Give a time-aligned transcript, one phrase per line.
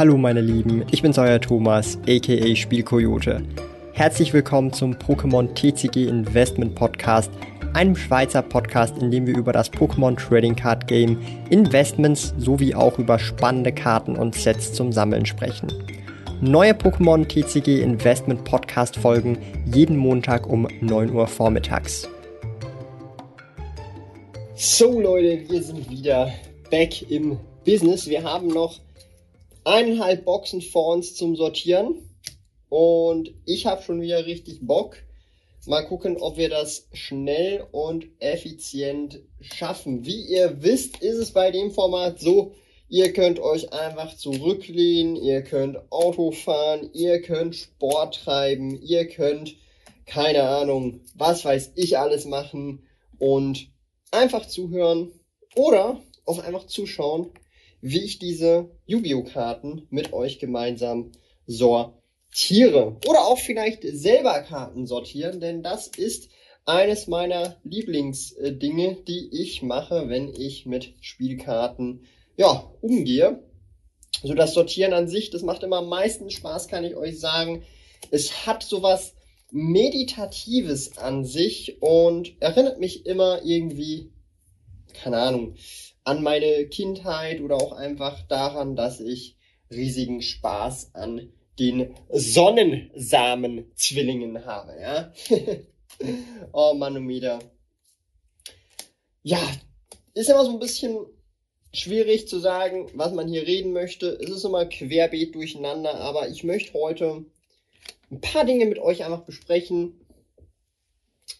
[0.00, 3.42] Hallo meine Lieben, ich bin's euer Thomas, aka Spielkoyote.
[3.92, 7.30] Herzlich willkommen zum Pokémon TCG Investment Podcast,
[7.74, 11.18] einem Schweizer Podcast, in dem wir über das Pokémon Trading Card Game,
[11.50, 15.70] Investments sowie auch über spannende Karten und Sets zum Sammeln sprechen.
[16.40, 19.36] Neue Pokémon TCG Investment Podcast folgen
[19.66, 22.08] jeden Montag um 9 Uhr vormittags.
[24.54, 26.32] So Leute, wir sind wieder
[26.70, 27.36] back im
[27.66, 28.08] Business.
[28.08, 28.80] Wir haben noch
[29.64, 32.10] eineinhalb Boxen vor uns zum Sortieren.
[32.68, 34.96] Und ich habe schon wieder richtig Bock.
[35.66, 40.06] Mal gucken, ob wir das schnell und effizient schaffen.
[40.06, 42.54] Wie ihr wisst, ist es bei dem Format so,
[42.88, 49.56] ihr könnt euch einfach zurücklehnen, ihr könnt Auto fahren, ihr könnt Sport treiben, ihr könnt,
[50.06, 52.82] keine Ahnung, was weiß ich alles machen
[53.18, 53.68] und
[54.12, 55.12] einfach zuhören
[55.54, 57.30] oder auch einfach zuschauen,
[57.80, 59.24] wie ich diese Yu-Gi-Oh!
[59.24, 61.12] Karten mit euch gemeinsam
[61.46, 62.96] sortiere.
[63.06, 66.28] Oder auch vielleicht selber Karten sortieren, denn das ist
[66.66, 72.04] eines meiner Lieblingsdinge, die ich mache, wenn ich mit Spielkarten
[72.36, 73.42] ja, umgehe.
[74.22, 77.62] So das Sortieren an sich, das macht immer am meisten Spaß, kann ich euch sagen.
[78.10, 79.14] Es hat sowas
[79.50, 84.12] Meditatives an sich und erinnert mich immer irgendwie,
[84.92, 85.56] keine Ahnung,
[86.04, 89.36] an meine Kindheit oder auch einfach daran, dass ich
[89.70, 95.12] riesigen Spaß an den Sonnensamen-Zwillingen habe, ja.
[96.52, 97.40] oh Manometer.
[99.22, 99.40] Ja,
[100.14, 101.06] ist immer so ein bisschen
[101.72, 104.08] schwierig zu sagen, was man hier reden möchte.
[104.08, 107.24] Es ist immer querbeet durcheinander, aber ich möchte heute
[108.10, 110.00] ein paar Dinge mit euch einfach besprechen,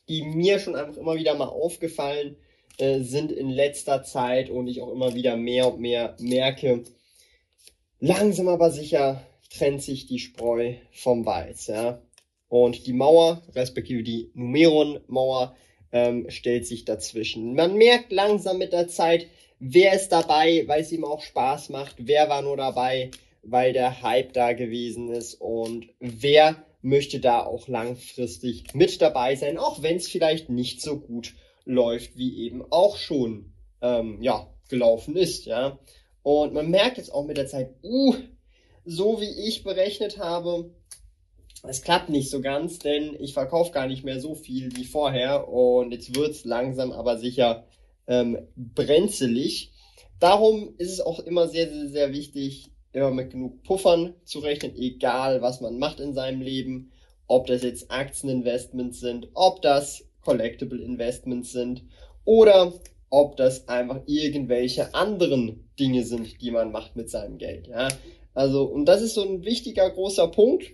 [0.08, 2.36] die mir schon einfach immer wieder mal aufgefallen
[2.80, 6.84] äh, sind in letzter Zeit und ich auch immer wieder mehr und mehr merke,
[7.98, 12.00] langsam aber sicher trennt sich die Spreu vom Weiz, ja.
[12.48, 15.54] Und die Mauer, respektive die Numeron-Mauer,
[15.92, 17.54] ähm, stellt sich dazwischen.
[17.54, 19.28] Man merkt langsam mit der Zeit,
[19.58, 23.10] wer ist dabei, weil es ihm auch Spaß macht, wer war nur dabei,
[23.42, 29.58] weil der Hype da gewesen ist und wer möchte da auch langfristig mit dabei sein,
[29.58, 31.34] auch wenn es vielleicht nicht so gut
[31.72, 35.46] läuft, wie eben auch schon ähm, ja, gelaufen ist.
[35.46, 35.78] Ja.
[36.22, 38.14] Und man merkt jetzt auch mit der Zeit, uh,
[38.84, 40.70] so wie ich berechnet habe,
[41.62, 45.48] es klappt nicht so ganz, denn ich verkaufe gar nicht mehr so viel wie vorher
[45.48, 47.66] und jetzt wird es langsam aber sicher
[48.06, 49.72] ähm, brenzelig.
[50.18, 54.74] Darum ist es auch immer sehr, sehr, sehr wichtig, immer mit genug Puffern zu rechnen,
[54.76, 56.92] egal was man macht in seinem Leben,
[57.26, 61.84] ob das jetzt Aktieninvestments sind, ob das Collectible Investments sind
[62.24, 62.72] oder
[63.10, 67.66] ob das einfach irgendwelche anderen Dinge sind, die man macht mit seinem Geld.
[67.66, 67.88] Ja?
[68.34, 70.72] Also, und das ist so ein wichtiger, großer Punkt,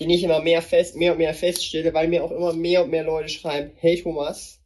[0.00, 2.90] den ich immer mehr fest, mehr und mehr feststelle, weil mir auch immer mehr und
[2.90, 4.60] mehr Leute schreiben, hey Thomas,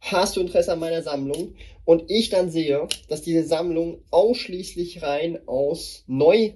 [0.00, 1.54] hast du Interesse an meiner Sammlung?
[1.84, 6.52] Und ich dann sehe, dass diese Sammlung ausschließlich rein aus neu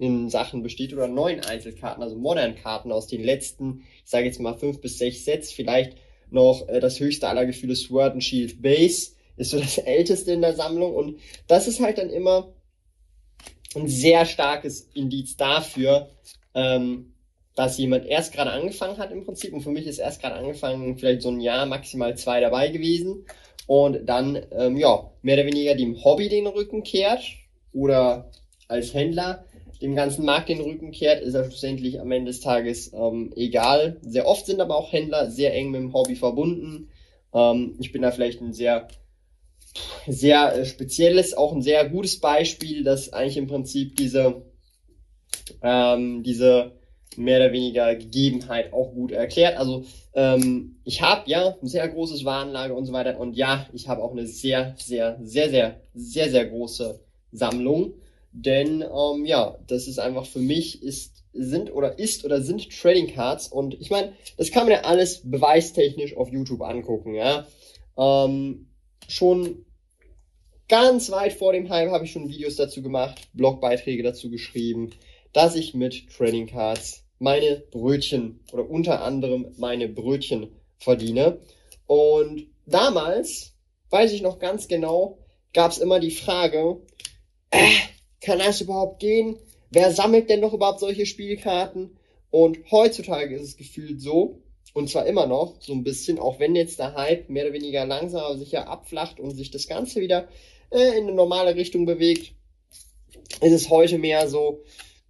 [0.00, 4.40] in Sachen besteht oder neuen Einzelkarten, also modernen Karten aus den letzten, ich sage jetzt
[4.40, 5.98] mal fünf bis sechs Sets, vielleicht
[6.30, 10.40] noch äh, das höchste aller Gefühle Sword and Shield Base, ist so das älteste in
[10.40, 10.94] der Sammlung.
[10.94, 12.54] Und das ist halt dann immer
[13.76, 16.08] ein sehr starkes Indiz dafür,
[16.54, 17.12] ähm,
[17.54, 19.52] dass jemand erst gerade angefangen hat im Prinzip.
[19.52, 23.26] Und für mich ist erst gerade angefangen, vielleicht so ein Jahr, maximal zwei dabei gewesen.
[23.66, 27.22] Und dann, ähm, ja, mehr oder weniger dem Hobby den Rücken kehrt
[27.74, 28.30] oder
[28.66, 29.44] als Händler
[29.80, 33.98] dem ganzen Markt den Rücken kehrt, ist er schlussendlich am Ende des Tages ähm, egal.
[34.02, 36.90] Sehr oft sind aber auch Händler sehr eng mit dem Hobby verbunden.
[37.32, 38.88] Ähm, ich bin da vielleicht ein sehr,
[40.06, 44.42] sehr äh, spezielles, auch ein sehr gutes Beispiel, das eigentlich im Prinzip diese,
[45.62, 46.72] ähm, diese
[47.16, 49.56] mehr oder weniger Gegebenheit auch gut erklärt.
[49.56, 53.88] Also ähm, ich habe ja ein sehr großes Warenlager und so weiter und ja, ich
[53.88, 57.00] habe auch eine sehr, sehr, sehr, sehr, sehr, sehr große
[57.32, 57.94] Sammlung.
[58.32, 63.08] Denn ähm, ja, das ist einfach für mich ist sind oder ist oder sind Trading
[63.08, 67.46] Cards und ich meine, das kann man ja alles beweistechnisch auf YouTube angucken, ja.
[67.96, 68.68] Ähm,
[69.08, 69.64] schon
[70.68, 74.90] ganz weit vor dem Hype habe ich schon Videos dazu gemacht, Blogbeiträge dazu geschrieben,
[75.32, 81.40] dass ich mit Trading Cards meine Brötchen oder unter anderem meine Brötchen verdiene.
[81.86, 83.54] Und damals,
[83.90, 85.18] weiß ich noch ganz genau,
[85.52, 86.80] gab es immer die Frage,
[87.50, 87.68] äh,
[88.20, 89.36] kann das überhaupt gehen?
[89.70, 91.96] Wer sammelt denn noch überhaupt solche Spielkarten?
[92.30, 96.54] Und heutzutage ist es gefühlt so, und zwar immer noch so ein bisschen, auch wenn
[96.54, 100.28] jetzt der Hype mehr oder weniger langsam aber sicher abflacht und sich das Ganze wieder
[100.70, 102.32] äh, in eine normale Richtung bewegt,
[103.40, 104.62] ist es heute mehr so,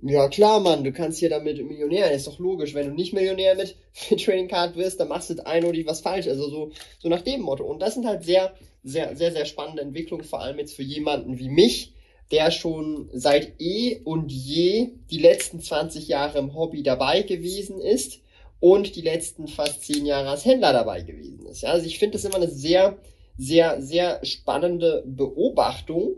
[0.03, 2.75] ja klar, Mann, du kannst hier damit Millionär, ist doch logisch.
[2.75, 3.77] Wenn du nicht Millionär mit,
[4.11, 6.27] mit Trading Card wirst, dann machst du eindeutig was falsch.
[6.27, 7.65] Also so, so nach dem Motto.
[7.65, 11.39] Und das sind halt sehr, sehr, sehr, sehr spannende Entwicklungen, vor allem jetzt für jemanden
[11.39, 11.93] wie mich,
[12.31, 18.21] der schon seit eh und je die letzten 20 Jahre im Hobby dabei gewesen ist
[18.61, 21.63] und die letzten fast 10 Jahre als Händler dabei gewesen ist.
[21.63, 22.99] Ja, also ich finde das immer eine sehr,
[23.37, 26.17] sehr, sehr spannende Beobachtung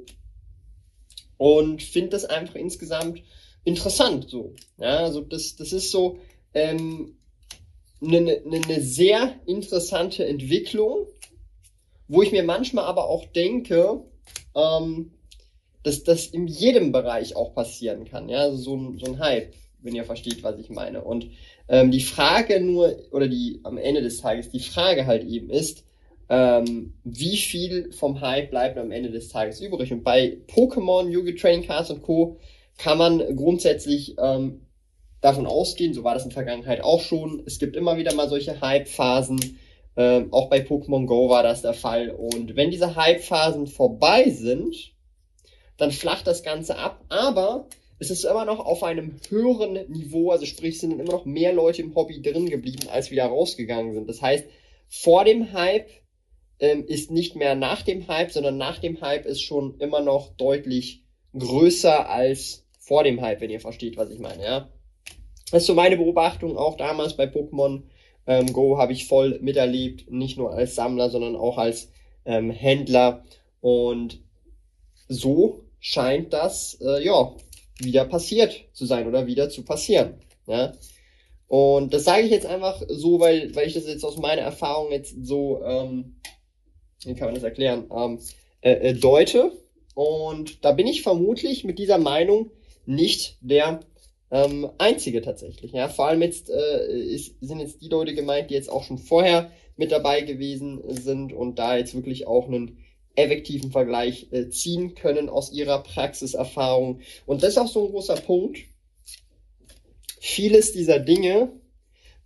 [1.38, 3.22] und finde das einfach insgesamt
[3.64, 4.54] interessant so.
[4.78, 6.18] Ja, also das, das ist so
[6.52, 7.16] ähm,
[8.02, 11.06] eine, eine ne sehr interessante Entwicklung,
[12.08, 14.02] wo ich mir manchmal aber auch denke,
[14.54, 15.12] ähm,
[15.82, 18.28] dass das in jedem Bereich auch passieren kann.
[18.28, 21.02] Ja, also so ein, so ein Hype, wenn ihr versteht, was ich meine.
[21.02, 21.28] Und
[21.68, 25.84] ähm, die Frage nur, oder die am Ende des Tages, die Frage halt eben ist,
[26.28, 29.92] ähm, wie viel vom Hype bleibt am Ende des Tages übrig.
[29.92, 31.92] Und bei Pokémon, Yu-Gi-Oh!
[31.92, 32.38] Und Co.
[32.78, 34.62] kann man grundsätzlich ähm,
[35.20, 38.28] davon ausgehen, so war das in der Vergangenheit auch schon, es gibt immer wieder mal
[38.28, 39.58] solche Hype-Phasen,
[39.96, 42.10] ähm, auch bei Pokémon Go war das der Fall.
[42.10, 44.92] Und wenn diese Hype-Phasen vorbei sind,
[45.82, 47.66] dann flacht das Ganze ab, aber
[47.98, 51.82] es ist immer noch auf einem höheren Niveau, also sprich, sind immer noch mehr Leute
[51.82, 54.08] im Hobby drin geblieben, als wieder rausgegangen sind.
[54.08, 54.44] Das heißt,
[54.88, 55.90] vor dem Hype
[56.60, 60.28] ähm, ist nicht mehr nach dem Hype, sondern nach dem Hype ist schon immer noch
[60.36, 61.02] deutlich
[61.36, 64.68] größer als vor dem Hype, wenn ihr versteht, was ich meine, ja.
[65.50, 67.82] Das ist so meine Beobachtung auch damals bei Pokémon
[68.28, 71.90] ähm, Go habe ich voll miterlebt, nicht nur als Sammler, sondern auch als
[72.24, 73.24] ähm, Händler.
[73.60, 74.22] Und
[75.08, 77.34] so scheint das äh, ja
[77.78, 80.14] wieder passiert zu sein oder wieder zu passieren.
[80.46, 80.72] Ja?
[81.48, 84.90] Und das sage ich jetzt einfach so, weil, weil ich das jetzt aus meiner Erfahrung
[84.90, 86.16] jetzt so ähm,
[87.04, 88.18] wie kann man das erklären, ähm,
[88.60, 89.52] äh, äh, deute.
[89.94, 92.50] Und da bin ich vermutlich mit dieser Meinung
[92.86, 93.80] nicht der
[94.30, 95.72] ähm, einzige tatsächlich.
[95.72, 98.98] Ja, vor allem jetzt äh, ist, sind jetzt die Leute gemeint, die jetzt auch schon
[98.98, 102.78] vorher mit dabei gewesen sind und da jetzt wirklich auch einen
[103.14, 107.00] effektiven Vergleich äh, ziehen können aus ihrer Praxiserfahrung.
[107.26, 108.58] Und das ist auch so ein großer Punkt.
[110.20, 111.52] Vieles dieser Dinge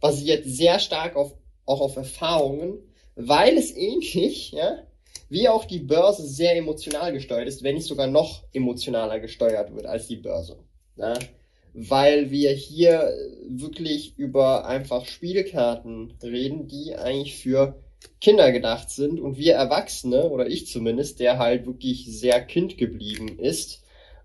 [0.00, 1.34] basiert sehr stark auf,
[1.64, 2.78] auch auf Erfahrungen
[3.16, 4.78] weil es ähnlich, ja,
[5.28, 9.86] wie auch die Börse sehr emotional gesteuert ist, wenn nicht sogar noch emotionaler gesteuert wird
[9.86, 10.58] als die Börse.
[10.96, 11.14] Ja?
[11.72, 13.12] Weil wir hier
[13.48, 17.82] wirklich über einfach Spielkarten reden, die eigentlich für
[18.20, 23.38] Kinder gedacht sind und wir Erwachsene, oder ich zumindest, der halt wirklich sehr Kind geblieben
[23.38, 23.82] ist,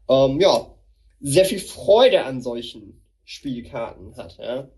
[0.10, 0.74] ähm, ja,
[1.20, 4.38] sehr viel Freude an solchen Spielkarten hat.
[4.38, 4.70] Ja?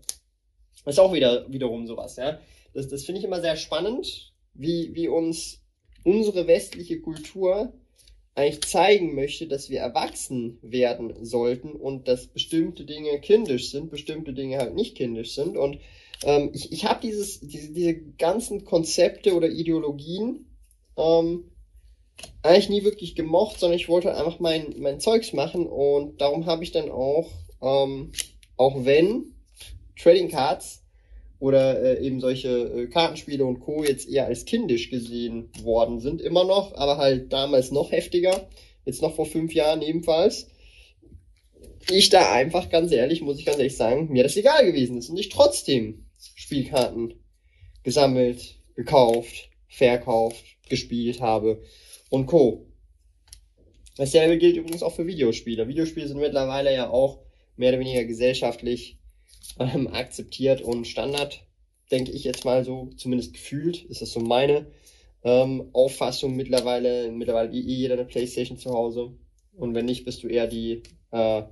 [0.84, 2.38] Das ist auch wieder wiederum sowas, ja
[2.74, 5.62] das, das finde ich immer sehr spannend, wie, wie uns
[6.02, 7.72] unsere westliche Kultur
[8.34, 14.34] eigentlich zeigen möchte, dass wir erwachsen werden sollten und dass bestimmte Dinge kindisch sind, bestimmte
[14.34, 15.56] Dinge halt nicht kindisch sind.
[15.56, 15.78] Und
[16.22, 20.46] ähm, ich, ich habe dieses, diese, diese ganzen Konzepte oder Ideologien
[20.96, 21.50] ähm,
[22.42, 26.62] eigentlich nie wirklich gemocht, sondern ich wollte einfach mein, mein Zeugs machen und darum habe
[26.62, 27.30] ich dann auch,
[27.60, 28.12] ähm,
[28.56, 29.34] auch wenn
[30.00, 30.82] Trading Cards
[31.38, 33.82] oder äh, eben solche äh, Kartenspiele und Co.
[33.84, 38.48] jetzt eher als kindisch gesehen worden sind, immer noch, aber halt damals noch heftiger,
[38.84, 40.48] jetzt noch vor fünf Jahren ebenfalls.
[41.90, 45.10] Ich da einfach ganz ehrlich, muss ich ganz ehrlich sagen, mir das egal gewesen ist
[45.10, 46.03] und ich trotzdem
[46.34, 47.14] Spielkarten
[47.82, 51.62] gesammelt, gekauft, verkauft, gespielt habe
[52.10, 52.66] und Co.
[53.96, 55.68] Dasselbe gilt übrigens auch für Videospiele.
[55.68, 57.20] Videospiele sind mittlerweile ja auch
[57.56, 58.98] mehr oder weniger gesellschaftlich
[59.58, 61.46] ähm, akzeptiert und Standard,
[61.90, 64.66] denke ich jetzt mal so, zumindest gefühlt, ist das so meine
[65.22, 67.10] ähm, Auffassung mittlerweile.
[67.10, 69.12] Mittlerweile eh jeder eine Playstation zu Hause.
[69.56, 71.42] Und wenn nicht, bist du eher die äh,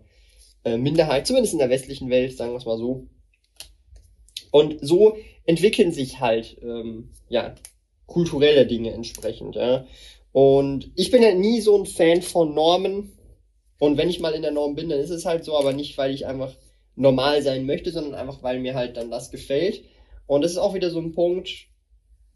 [0.64, 3.08] äh, Minderheit, zumindest in der westlichen Welt, sagen wir es mal so.
[4.52, 7.56] Und so entwickeln sich halt ähm, ja
[8.06, 9.56] kulturelle Dinge entsprechend.
[9.56, 9.86] Ja.
[10.30, 13.16] Und ich bin ja nie so ein Fan von Normen.
[13.78, 15.98] Und wenn ich mal in der Norm bin, dann ist es halt so, aber nicht,
[15.98, 16.54] weil ich einfach
[16.94, 19.82] normal sein möchte, sondern einfach, weil mir halt dann das gefällt.
[20.26, 21.50] Und das ist auch wieder so ein Punkt,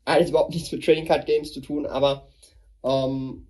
[0.05, 2.29] alles überhaupt nichts mit Trading Card Games zu tun, aber
[2.83, 3.47] ähm,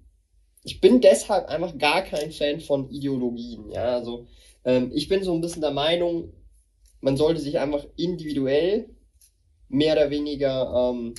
[0.65, 3.71] ich bin deshalb einfach gar kein Fan von Ideologien.
[3.71, 4.27] Ja, also
[4.65, 6.33] ähm, ich bin so ein bisschen der Meinung,
[7.07, 8.91] man sollte sich einfach individuell
[9.69, 11.15] mehr oder weniger ähm,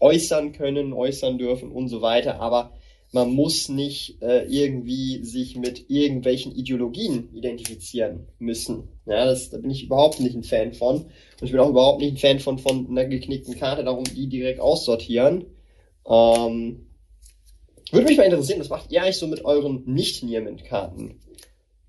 [0.00, 2.72] äußern können, äußern dürfen und so weiter, aber
[3.12, 8.88] man muss nicht äh, irgendwie sich mit irgendwelchen Ideologien identifizieren müssen.
[9.06, 11.02] Ja, das, da bin ich überhaupt nicht ein Fan von.
[11.04, 11.10] Und
[11.40, 14.58] ich bin auch überhaupt nicht ein Fan von, von einer geknickten Karte, darum die direkt
[14.58, 15.44] aussortieren.
[16.04, 16.88] Ähm,
[17.92, 21.20] würde mich mal interessieren, was macht ihr eigentlich so mit euren Nicht-Nearmint-Karten?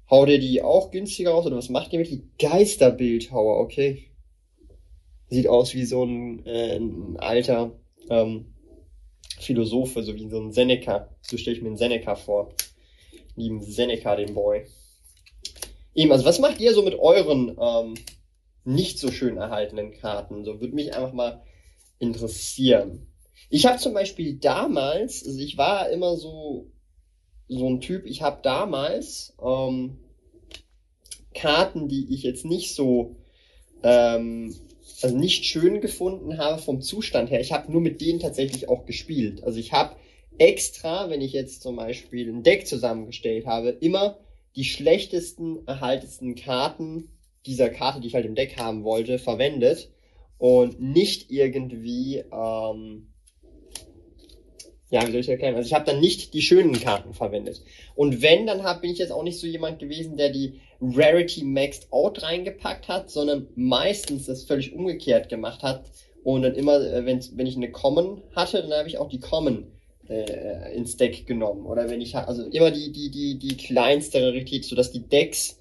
[0.10, 3.60] Haut ihr die auch günstiger aus oder was macht ihr mit die Geisterbildhauer?
[3.60, 4.06] Okay.
[5.30, 8.54] Sieht aus wie so ein, äh, ein alter ähm,
[9.40, 11.10] Philosophe, so wie so ein Seneca.
[11.22, 12.54] So stelle ich mir einen Seneca vor.
[13.36, 14.66] Lieben Seneca, den Boy.
[15.94, 17.94] Eben, also was macht ihr so mit euren ähm,
[18.64, 20.44] nicht so schön erhaltenen Karten?
[20.44, 21.44] So würde mich einfach mal
[22.00, 23.08] interessieren.
[23.50, 26.72] Ich habe zum Beispiel damals, also ich war immer so
[27.50, 29.98] so ein Typ, ich habe damals ähm,
[31.34, 33.16] Karten, die ich jetzt nicht so
[33.84, 34.56] ähm,
[35.02, 37.40] also nicht schön gefunden habe vom Zustand her.
[37.40, 39.44] Ich habe nur mit denen tatsächlich auch gespielt.
[39.44, 39.96] Also ich habe
[40.38, 44.18] extra, wenn ich jetzt zum Beispiel ein Deck zusammengestellt habe, immer
[44.56, 47.10] die schlechtesten erhaltesten Karten
[47.46, 49.90] dieser Karte, die ich halt im Deck haben wollte, verwendet
[50.38, 53.09] und nicht irgendwie ähm,
[54.90, 55.56] ja, wie soll ich erklären?
[55.56, 57.62] Also ich habe dann nicht die schönen Karten verwendet.
[57.96, 61.44] Und wenn, dann hab, bin ich jetzt auch nicht so jemand gewesen, der die Rarity
[61.44, 65.84] Maxed Out reingepackt hat, sondern meistens das völlig umgekehrt gemacht hat.
[66.24, 69.20] Und dann immer, äh, wenn, wenn ich eine Common hatte, dann habe ich auch die
[69.20, 69.68] Common
[70.10, 71.66] äh, ins Deck genommen.
[71.66, 75.60] Oder wenn ich, also immer die, die, die, die kleinste Rarität, sodass die Decks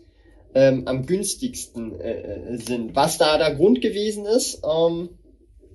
[0.55, 2.97] ähm, am günstigsten äh, äh, sind.
[2.97, 5.11] Was da der Grund gewesen ist, ähm,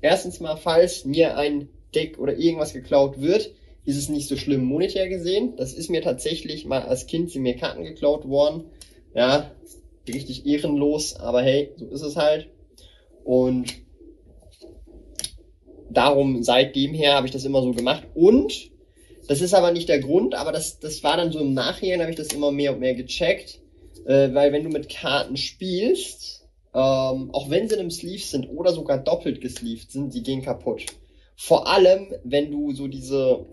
[0.01, 3.52] erstens mal, falls mir ein Deck oder irgendwas geklaut wird,
[3.86, 5.56] ist es nicht so schlimm monetär gesehen.
[5.58, 8.66] Das ist mir tatsächlich mal als Kind sind mir Karten geklaut worden.
[9.14, 9.52] Ja,
[10.08, 12.50] richtig ehrenlos, aber hey, so ist es halt.
[13.24, 13.74] Und
[15.90, 18.04] darum, seitdem her habe ich das immer so gemacht.
[18.16, 18.72] Und,
[19.28, 22.12] das ist aber nicht der Grund, aber das, das war dann so im Nachhinein, habe
[22.12, 23.60] ich das immer mehr und mehr gecheckt.
[24.06, 28.50] Äh, weil wenn du mit Karten spielst, ähm, auch wenn sie in einem Sleeve sind
[28.50, 30.86] oder sogar doppelt gesleeved sind, die gehen kaputt.
[31.36, 33.46] Vor allem, wenn du so diese,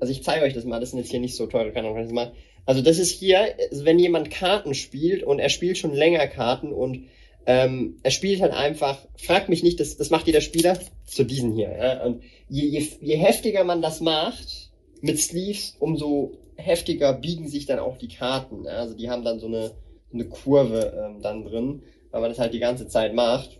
[0.00, 2.06] also ich zeige euch das mal, das sind jetzt hier nicht so teure Karten, kann
[2.06, 2.32] ich mal.
[2.66, 7.06] Also das ist hier, wenn jemand Karten spielt und er spielt schon länger Karten und
[7.46, 11.52] ähm, er spielt halt einfach, fragt mich nicht, das, das macht jeder Spieler, zu diesen
[11.52, 11.76] hier.
[11.76, 12.04] Ja?
[12.04, 14.70] Und je, je, je heftiger man das macht
[15.02, 18.64] mit Sleeves, umso heftiger biegen sich dann auch die Karten.
[18.64, 18.78] Ja?
[18.78, 19.72] Also die haben dann so eine,
[20.12, 23.58] eine Kurve ähm, dann drin, weil man das halt die ganze Zeit macht.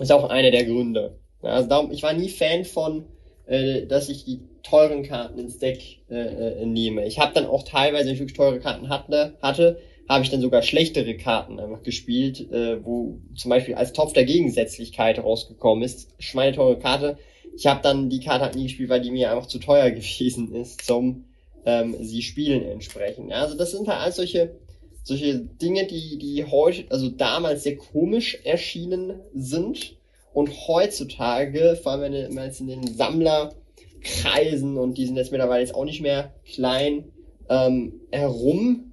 [0.00, 1.18] Ist auch einer der Gründe.
[1.42, 3.04] Ja, also darum, ich war nie Fan von,
[3.46, 7.06] äh, dass ich die teuren Karten ins Deck äh, äh, nehme.
[7.06, 9.80] Ich habe dann auch teilweise, wenn ich wirklich teure Karten hatte, hatte
[10.10, 14.24] habe ich dann sogar schlechtere Karten einfach gespielt, äh, wo zum Beispiel als Topf der
[14.24, 16.10] Gegensätzlichkeit rausgekommen ist.
[16.18, 17.16] Schweineteure Karte.
[17.56, 20.52] Ich habe dann die Karte halt nie gespielt, weil die mir einfach zu teuer gewesen
[20.52, 21.26] ist, zum
[21.64, 23.30] ähm, sie spielen entsprechend.
[23.30, 24.56] Ja, also das sind halt all solche
[25.04, 29.96] solche Dinge, die die heute, also damals sehr komisch erschienen sind
[30.32, 35.62] und heutzutage, vor allem wenn man jetzt in den Sammlerkreisen, und die sind jetzt mittlerweile
[35.62, 37.12] jetzt auch nicht mehr klein,
[37.48, 38.92] ähm, herum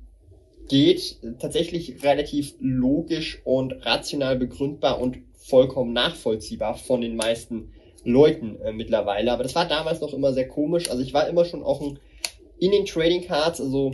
[0.67, 7.72] geht, tatsächlich relativ logisch und rational begründbar und vollkommen nachvollziehbar von den meisten
[8.03, 9.32] Leuten äh, mittlerweile.
[9.32, 10.89] Aber das war damals noch immer sehr komisch.
[10.89, 12.00] Also ich war immer schon auch ein,
[12.60, 13.94] in den Trading Cards, also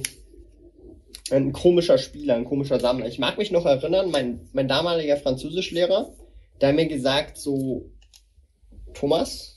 [1.32, 3.08] ein komischer Spieler, ein komischer Sammler.
[3.08, 6.14] Ich mag mich noch erinnern, mein, mein damaliger Französischlehrer,
[6.60, 7.90] da hat mir gesagt, so,
[8.94, 9.54] Thomas,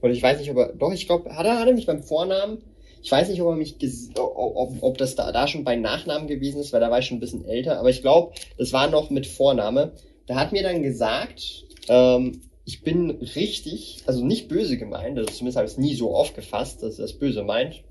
[0.00, 2.02] oder ich weiß nicht, ob er, doch, ich glaube, hat er, hat er mich beim
[2.02, 2.62] Vornamen,
[3.02, 3.76] ich weiß nicht, ob er mich,
[4.16, 7.16] ob, ob das da, da schon bei Nachnamen gewesen ist, weil da war ich schon
[7.16, 9.92] ein bisschen älter, aber ich glaube, das war noch mit Vorname.
[10.26, 15.56] Da hat mir dann gesagt, ähm, ich bin richtig, also nicht böse gemeint, also zumindest
[15.56, 17.82] habe ich es nie so aufgefasst, dass er das böse meint,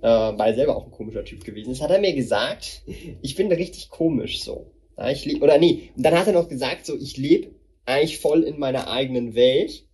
[0.00, 2.82] äh, weil er selber auch ein komischer Typ gewesen ist, hat er mir gesagt,
[3.22, 4.70] ich bin richtig komisch so.
[5.08, 7.54] Ich lebe, oder nee, und dann hat er noch gesagt, so, ich lebe
[7.86, 9.84] eigentlich voll in meiner eigenen Welt.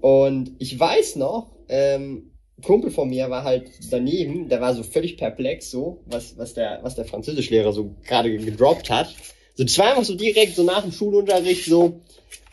[0.00, 5.16] Und ich weiß noch, ähm, Kumpel von mir war halt daneben, der war so völlig
[5.16, 9.14] perplex, so, was, was der, was der Französischlehrer so gerade gedroppt hat.
[9.54, 12.00] So, das war einfach so direkt, so nach dem Schulunterricht, so,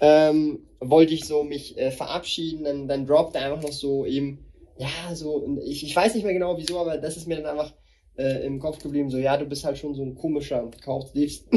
[0.01, 4.45] ähm, wollte ich so mich äh, verabschieden, dann, dann droppt er einfach noch so eben,
[4.77, 7.73] ja, so, ich, ich weiß nicht mehr genau wieso, aber das ist mir dann einfach
[8.17, 11.47] äh, im Kopf geblieben, so, ja, du bist halt schon so ein komischer, kaufst, lebst,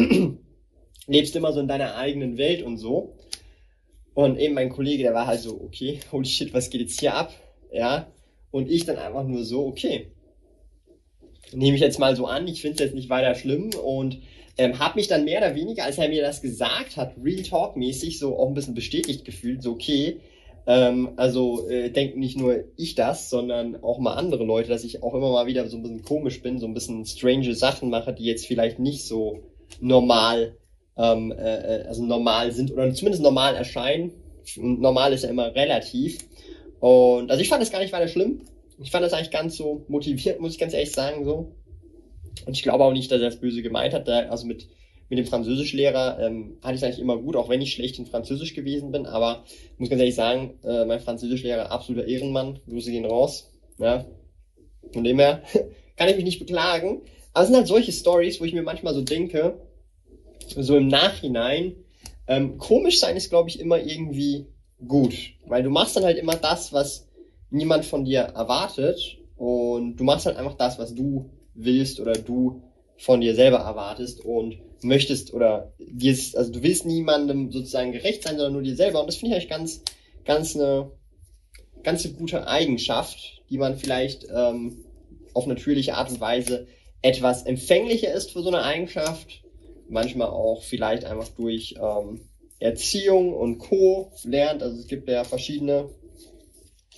[1.07, 3.17] lebst immer so in deiner eigenen Welt und so.
[4.15, 7.15] Und eben mein Kollege, der war halt so, okay, holy shit, was geht jetzt hier
[7.15, 7.35] ab?
[7.71, 8.11] Ja.
[8.51, 10.13] Und ich dann einfach nur so, okay.
[11.53, 14.19] Nehme ich jetzt mal so an, ich finde es jetzt nicht weiter schlimm und
[14.59, 17.77] ähm, habe mich dann mehr oder weniger, als er mir das gesagt hat, Real Talk
[17.77, 20.21] mäßig so auch ein bisschen bestätigt gefühlt, so okay,
[20.67, 25.03] ähm, also äh, denken nicht nur ich das, sondern auch mal andere Leute, dass ich
[25.03, 28.13] auch immer mal wieder so ein bisschen komisch bin, so ein bisschen strange Sachen mache,
[28.13, 29.45] die jetzt vielleicht nicht so
[29.81, 30.57] normal,
[30.97, 34.13] ähm, äh, äh also normal sind oder zumindest normal erscheinen.
[34.57, 36.19] Und normal ist ja immer relativ.
[36.81, 38.43] Und also ich fand es gar nicht weiter schlimm.
[38.83, 41.53] ich fand das eigentlich ganz so motiviert, muss ich ganz ehrlich sagen, so.
[42.45, 44.09] Und ich glaube auch nicht, dass er das böse gemeint hat.
[44.09, 44.69] Also mit,
[45.09, 48.07] mit dem Französischlehrer ähm, hatte ich es eigentlich immer gut, auch wenn ich schlecht in
[48.07, 49.07] Französisch gewesen bin.
[49.07, 49.45] Aber
[49.79, 52.61] muss ganz ehrlich sagen, äh, mein Französischlehrer, absoluter Ehrenmann.
[52.69, 53.53] Grüße gehen raus.
[53.79, 54.07] Ja.
[54.93, 55.43] Von dem her
[55.97, 57.03] kann ich mich nicht beklagen.
[57.33, 59.61] Aber es sind halt solche Stories, wo ich mir manchmal so denke,
[60.57, 61.77] so im Nachhinein,
[62.27, 64.47] ähm, komisch sein ist, glaube ich, immer irgendwie
[64.87, 65.15] gut.
[65.47, 67.07] Weil du machst dann halt immer das, was
[67.51, 69.19] niemand von dir erwartet.
[69.37, 72.63] Und du machst halt einfach das, was du willst oder du
[72.97, 78.37] von dir selber erwartest und möchtest oder dir also du willst niemandem sozusagen gerecht sein,
[78.37, 79.01] sondern nur dir selber.
[79.01, 79.83] Und das finde ich eigentlich ganz,
[80.25, 80.91] ganz eine,
[81.83, 84.85] ganz eine gute Eigenschaft, die man vielleicht ähm,
[85.35, 86.67] auf natürliche Art und Weise
[87.03, 89.43] etwas empfänglicher ist für so eine Eigenschaft.
[89.89, 92.23] Manchmal auch vielleicht einfach durch ähm,
[92.59, 94.11] Erziehung und Co.
[94.25, 94.63] lernt.
[94.63, 95.91] Also es gibt ja verschiedene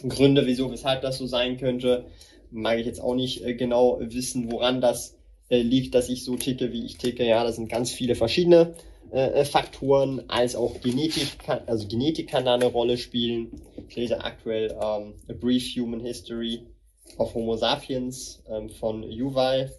[0.07, 2.07] Gründe, wieso, weshalb das so sein könnte.
[2.51, 5.18] Mag ich jetzt auch nicht äh, genau wissen, woran das
[5.49, 7.25] äh, liegt, dass ich so ticke, wie ich ticke.
[7.27, 8.75] Ja, das sind ganz viele verschiedene
[9.11, 13.61] äh, Faktoren, als auch Genetik, kann, also Genetik kann da eine Rolle spielen.
[13.89, 16.63] Ich lese aktuell ähm, A Brief Human History
[17.17, 19.73] of Homo Sapiens ähm, von Yuval.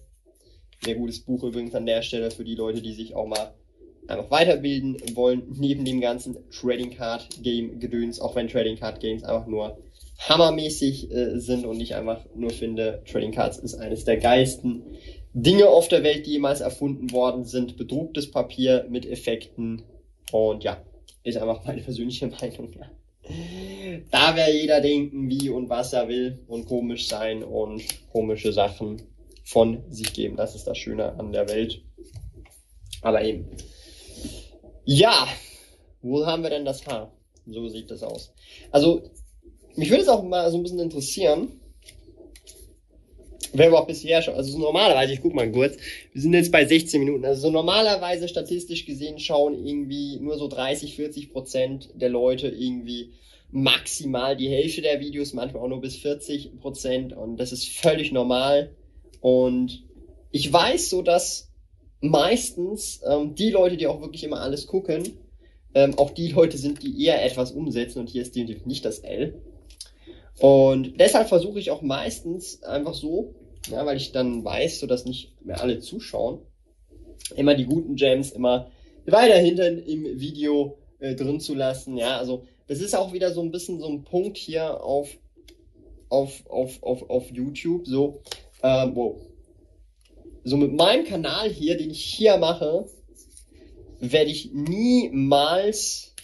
[0.84, 3.54] Sehr gutes Buch übrigens an der Stelle für die Leute, die sich auch mal
[4.08, 9.24] einfach weiterbilden wollen, neben dem ganzen Trading Card Game Gedöns, auch wenn Trading Card Games
[9.24, 9.78] einfach nur
[10.18, 14.84] hammermäßig äh, sind und ich einfach nur finde, Trading Cards ist eines der geilsten
[15.34, 17.78] Dinge auf der Welt, die jemals erfunden worden sind.
[17.78, 19.84] Bedrucktes Papier mit Effekten
[20.32, 20.84] und ja,
[21.24, 22.74] ist einfach meine persönliche Meinung.
[22.74, 22.90] Ja.
[24.12, 29.04] Da wird jeder denken, wie und was er will und komisch sein und komische Sachen
[29.44, 30.36] von sich geben.
[30.36, 31.82] Das ist das Schöne an der Welt.
[33.02, 33.48] Aber eben.
[34.86, 35.28] Ja,
[36.02, 37.12] wo haben wir denn das Haar?
[37.46, 38.34] So sieht das aus.
[38.72, 39.04] Also,
[39.76, 41.60] mich würde es auch mal so ein bisschen interessieren,
[43.53, 45.77] wer überhaupt bisher schon, also so normalerweise, ich guck mal kurz,
[46.13, 50.47] wir sind jetzt bei 16 Minuten, also so normalerweise statistisch gesehen schauen irgendwie nur so
[50.47, 53.12] 30, 40 Prozent der Leute irgendwie
[53.52, 57.13] maximal die Hälfte der Videos, manchmal auch nur bis 40 Prozent.
[57.13, 58.75] Und das ist völlig normal.
[59.21, 59.84] Und
[60.32, 61.52] ich weiß so, dass
[62.02, 65.17] meistens ähm, die Leute, die auch wirklich immer alles gucken,
[65.73, 67.99] ähm, auch die Leute sind, die eher etwas umsetzen.
[67.99, 69.41] Und hier ist definitiv nicht das L.
[70.39, 73.36] Und deshalb versuche ich auch meistens einfach so,
[73.69, 76.39] ja, weil ich dann weiß, so dass nicht mehr alle zuschauen,
[77.36, 78.71] immer die guten Gems immer
[79.06, 81.97] weiter hinten im Video äh, drin zu lassen.
[81.97, 85.10] Ja, also das ist auch wieder so ein bisschen so ein Punkt hier auf
[86.10, 87.86] auf auf auf, auf YouTube.
[87.88, 88.21] So,
[88.63, 89.17] ähm, wow.
[90.43, 92.86] So mit meinem Kanal hier, den ich hier mache,
[93.99, 96.15] werde ich niemals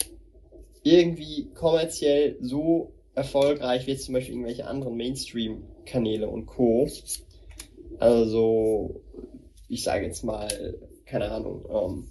[0.82, 6.88] irgendwie kommerziell so erfolgreich wie jetzt zum Beispiel irgendwelche anderen Mainstream-Kanäle und Co.
[7.98, 9.00] Also,
[9.68, 10.48] ich sage jetzt mal,
[11.06, 12.08] keine Ahnung, ähm,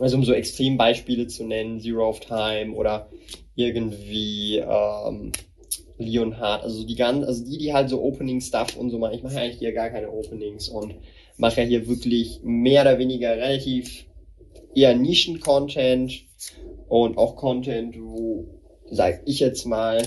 [0.00, 3.10] also um so Extrembeispiele zu nennen, Zero of Time oder
[3.54, 5.32] irgendwie ähm,
[5.98, 9.14] Leonhard, also die ganzen, also die, die halt so Opening-Stuff und so machen.
[9.14, 10.94] Ich mache ja eigentlich hier gar keine Openings und
[11.36, 14.06] mache ja hier wirklich mehr oder weniger relativ
[14.74, 16.24] eher Nischen-Content
[16.88, 18.53] und auch Content, wo,
[18.90, 20.02] sag ich jetzt mal,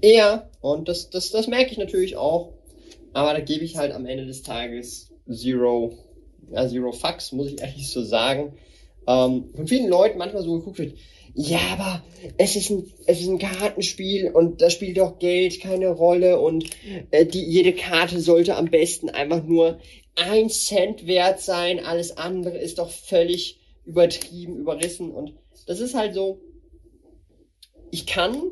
[0.00, 2.52] eher, und das, das, das merke ich natürlich auch,
[3.12, 5.92] aber da gebe ich halt am Ende des Tages Zero,
[6.50, 8.54] ja, Zero Fucks, muss ich ehrlich so sagen.
[9.06, 10.94] Ähm, von vielen Leuten manchmal so geguckt wird,
[11.34, 12.02] ja, aber
[12.38, 16.64] es ist ein, es ist ein Kartenspiel und da spielt doch Geld keine Rolle und
[17.10, 19.78] äh, die, jede Karte sollte am besten einfach nur
[20.16, 25.10] ein Cent wert sein, alles andere ist doch völlig übertrieben, überrissen.
[25.10, 25.34] Und
[25.66, 26.40] das ist halt so,
[27.94, 28.50] ich kann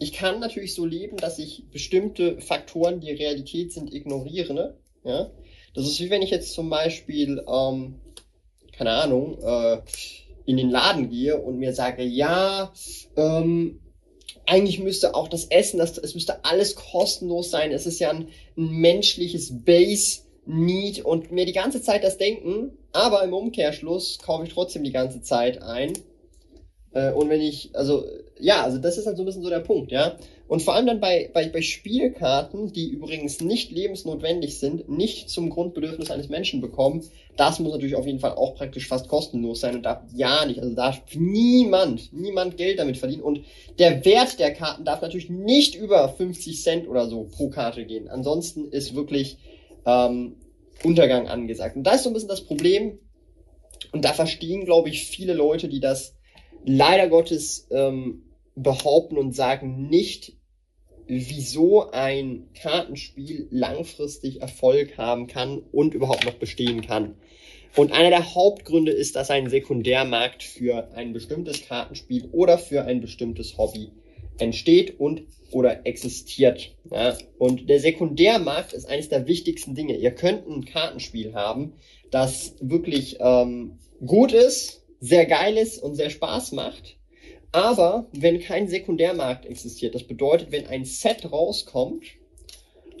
[0.00, 4.54] ich kann natürlich so leben, dass ich bestimmte Faktoren, die Realität sind, ignoriere.
[4.54, 4.76] Ne?
[5.04, 5.30] Ja?
[5.74, 8.00] Das ist wie wenn ich jetzt zum Beispiel, ähm,
[8.72, 9.82] keine Ahnung, äh,
[10.46, 12.72] in den Laden gehe und mir sage, ja,
[13.16, 13.78] ähm,
[14.46, 17.70] eigentlich müsste auch das Essen, das, es müsste alles kostenlos sein.
[17.70, 22.72] Es ist ja ein, ein menschliches Base Need und mir die ganze Zeit das denken,
[22.90, 25.92] aber im Umkehrschluss kaufe ich trotzdem die ganze Zeit ein
[26.92, 28.04] äh, und wenn ich, also,
[28.40, 30.16] ja, also das ist halt so ein bisschen so der Punkt, ja.
[30.48, 35.48] Und vor allem dann bei, bei, bei Spielkarten, die übrigens nicht lebensnotwendig sind, nicht zum
[35.50, 37.04] Grundbedürfnis eines Menschen bekommen,
[37.36, 40.60] das muss natürlich auf jeden Fall auch praktisch fast kostenlos sein und darf ja nicht,
[40.60, 43.22] also darf niemand, niemand Geld damit verdienen.
[43.22, 43.42] Und
[43.78, 48.08] der Wert der Karten darf natürlich nicht über 50 Cent oder so pro Karte gehen.
[48.08, 49.38] Ansonsten ist wirklich
[49.86, 50.36] ähm,
[50.82, 51.76] Untergang angesagt.
[51.76, 52.98] Und da ist so ein bisschen das Problem,
[53.92, 56.14] und da verstehen, glaube ich, viele Leute, die das
[56.64, 58.22] leider Gottes ähm,
[58.62, 60.34] behaupten und sagen, nicht
[61.06, 67.16] wieso ein Kartenspiel langfristig Erfolg haben kann und überhaupt noch bestehen kann.
[67.76, 73.00] Und einer der Hauptgründe ist, dass ein Sekundärmarkt für ein bestimmtes Kartenspiel oder für ein
[73.00, 73.90] bestimmtes Hobby
[74.38, 76.76] entsteht und oder existiert.
[76.90, 77.16] Ja?
[77.38, 79.96] Und der Sekundärmarkt ist eines der wichtigsten Dinge.
[79.96, 81.74] Ihr könnt ein Kartenspiel haben,
[82.10, 86.99] das wirklich ähm, gut ist, sehr geil ist und sehr Spaß macht.
[87.52, 92.04] Aber wenn kein Sekundärmarkt existiert, das bedeutet, wenn ein Set rauskommt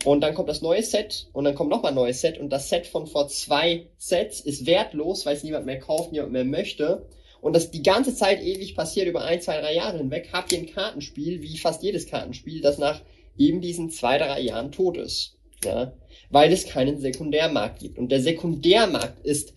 [0.04, 2.68] und dann kommt das neue Set und dann kommt nochmal ein neues Set und das
[2.68, 7.06] Set von vor zwei Sets ist wertlos, weil es niemand mehr kauft, niemand mehr möchte
[7.40, 10.58] und das die ganze Zeit ewig passiert über ein, zwei, drei Jahre hinweg, habt ihr
[10.58, 13.00] ein Kartenspiel, wie fast jedes Kartenspiel, das nach
[13.36, 15.36] eben diesen zwei, drei Jahren tot ist.
[15.64, 15.92] Ja?
[16.28, 17.98] Weil es keinen Sekundärmarkt gibt.
[17.98, 19.54] Und der Sekundärmarkt ist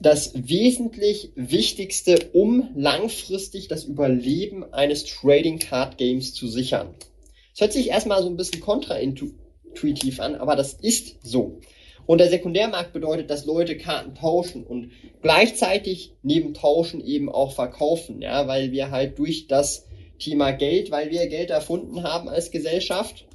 [0.00, 6.94] das wesentlich Wichtigste, um langfristig das Überleben eines Trading Card Games zu sichern.
[7.52, 11.60] Das hört sich erstmal so ein bisschen kontraintuitiv an, aber das ist so.
[12.06, 14.90] Und der Sekundärmarkt bedeutet, dass Leute Karten tauschen und
[15.22, 19.86] gleichzeitig neben Tauschen eben auch verkaufen, ja, weil wir halt durch das
[20.18, 23.26] Thema Geld, weil wir Geld erfunden haben als Gesellschaft,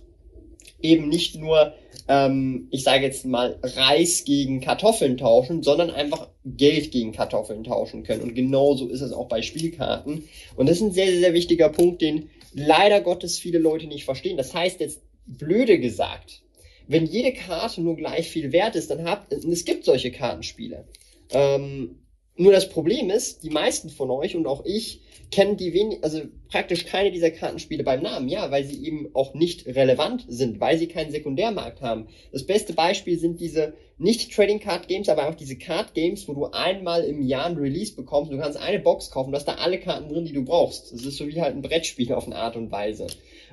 [0.81, 1.73] eben nicht nur,
[2.07, 8.03] ähm, ich sage jetzt mal, Reis gegen Kartoffeln tauschen, sondern einfach Geld gegen Kartoffeln tauschen
[8.03, 8.21] können.
[8.21, 10.27] Und genauso ist es auch bei Spielkarten.
[10.55, 14.37] Und das ist ein sehr, sehr, wichtiger Punkt, den leider Gottes viele Leute nicht verstehen.
[14.37, 16.43] Das heißt jetzt, blöde gesagt,
[16.87, 20.85] wenn jede Karte nur gleich viel wert ist, dann habt, es gibt solche Kartenspiele.
[21.31, 21.97] Ähm,
[22.37, 26.21] nur das Problem ist, die meisten von euch und auch ich kennen die wenig, also
[26.49, 30.77] praktisch keine dieser Kartenspiele beim Namen, ja, weil sie eben auch nicht relevant sind, weil
[30.77, 32.07] sie keinen Sekundärmarkt haben.
[32.31, 36.33] Das beste Beispiel sind diese nicht Trading Card Games, aber auch diese Card Games, wo
[36.33, 38.31] du einmal im Jahr ein Release bekommst.
[38.31, 40.93] Du kannst eine Box kaufen, du hast da alle Karten drin, die du brauchst.
[40.93, 43.07] Das ist so wie halt ein Brettspiel auf eine Art und Weise.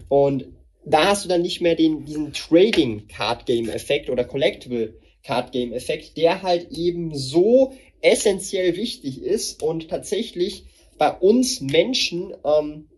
[0.08, 0.46] Und
[0.84, 5.52] da hast du dann nicht mehr den, diesen Trading Card Game Effekt oder Collectible Card
[5.52, 10.64] Game Effekt, der halt eben so essentiell wichtig ist und tatsächlich
[10.98, 12.88] bei uns Menschen ähm,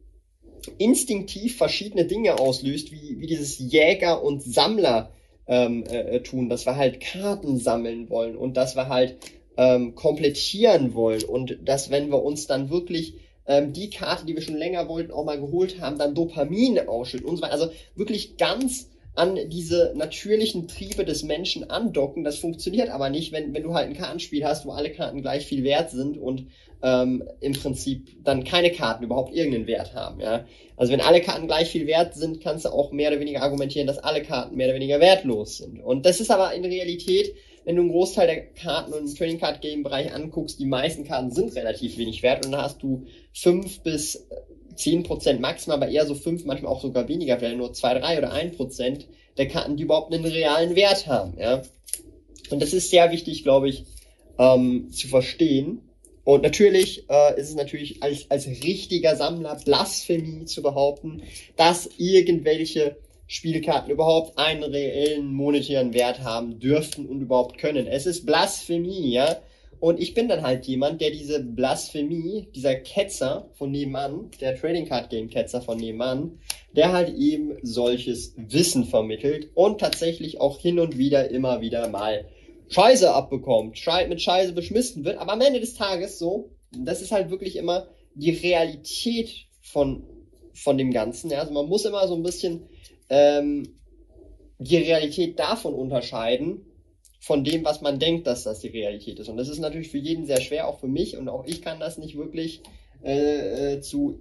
[0.78, 5.12] instinktiv verschiedene Dinge auslöst, wie, wie dieses Jäger und Sammler
[5.46, 9.16] ähm, äh, tun, dass wir halt Karten sammeln wollen und dass wir halt
[9.56, 13.14] ähm, komplettieren wollen und dass wenn wir uns dann wirklich
[13.46, 17.28] ähm, die Karte, die wir schon länger wollten, auch mal geholt haben, dann Dopamin ausschütten
[17.28, 17.52] und so weiter.
[17.52, 22.24] Also wirklich ganz an diese natürlichen Triebe des Menschen andocken.
[22.24, 25.46] Das funktioniert aber nicht, wenn, wenn du halt ein Kartenspiel hast, wo alle Karten gleich
[25.46, 26.46] viel wert sind und
[26.82, 30.20] ähm, im Prinzip dann keine Karten überhaupt irgendeinen Wert haben.
[30.20, 30.44] Ja?
[30.76, 33.86] Also wenn alle Karten gleich viel wert sind, kannst du auch mehr oder weniger argumentieren,
[33.86, 35.80] dass alle Karten mehr oder weniger wertlos sind.
[35.80, 39.40] Und das ist aber in Realität wenn du einen Großteil der Karten und im Trading
[39.40, 43.06] Card Game Bereich anguckst, die meisten Karten sind relativ wenig wert und da hast du
[43.32, 44.26] fünf bis
[44.76, 48.18] zehn Prozent maximal, aber eher so fünf, manchmal auch sogar weniger, vielleicht nur zwei, drei
[48.18, 49.06] oder ein Prozent
[49.36, 51.62] der Karten, die überhaupt einen realen Wert haben, ja.
[52.50, 53.84] Und das ist sehr wichtig, glaube ich,
[54.38, 55.80] ähm, zu verstehen.
[56.24, 61.22] Und natürlich äh, ist es natürlich als, als richtiger Sammler Blasphemie zu behaupten,
[61.56, 67.86] dass irgendwelche Spielkarten überhaupt einen reellen monetären Wert haben dürften und überhaupt können.
[67.86, 69.36] Es ist Blasphemie, ja.
[69.80, 74.86] Und ich bin dann halt jemand, der diese Blasphemie, dieser Ketzer von nebenan, der Trading
[74.86, 76.38] Card Game Ketzer von nebenan,
[76.74, 82.26] der halt eben solches Wissen vermittelt und tatsächlich auch hin und wieder immer wieder mal
[82.68, 87.30] Scheiße abbekommt, mit Scheiße beschmissen wird, aber am Ende des Tages so, das ist halt
[87.30, 90.04] wirklich immer die Realität von,
[90.54, 91.30] von dem Ganzen.
[91.30, 91.40] Ja?
[91.40, 92.68] Also man muss immer so ein bisschen
[93.10, 93.74] ähm,
[94.58, 96.64] die Realität davon unterscheiden,
[97.24, 99.30] von dem, was man denkt, dass das die Realität ist.
[99.30, 101.16] Und das ist natürlich für jeden sehr schwer, auch für mich.
[101.16, 102.60] Und auch ich kann das nicht wirklich
[103.02, 104.20] äh, äh zu,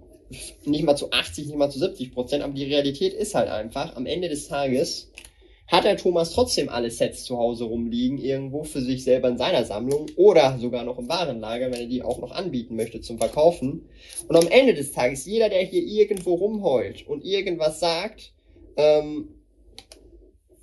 [0.64, 2.44] nicht mal zu 80, nicht mal zu 70 Prozent.
[2.44, 5.12] Aber die Realität ist halt einfach, am Ende des Tages
[5.68, 9.66] hat der Thomas trotzdem alle Sets zu Hause rumliegen, irgendwo für sich selber in seiner
[9.66, 13.90] Sammlung oder sogar noch im Warenlager, wenn er die auch noch anbieten möchte zum Verkaufen.
[14.30, 18.32] Und am Ende des Tages, jeder, der hier irgendwo rumheult und irgendwas sagt,
[18.78, 19.28] ähm,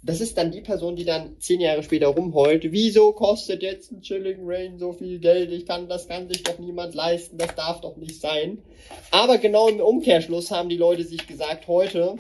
[0.02, 2.72] das ist dann die Person, die dann zehn Jahre später rumheult.
[2.72, 5.52] Wieso kostet jetzt ein Chilling Rain so viel Geld?
[5.52, 7.36] Ich kann das kann sich doch niemand leisten.
[7.36, 8.62] Das darf doch nicht sein.
[9.10, 12.16] Aber genau im Umkehrschluss haben die Leute sich gesagt heute,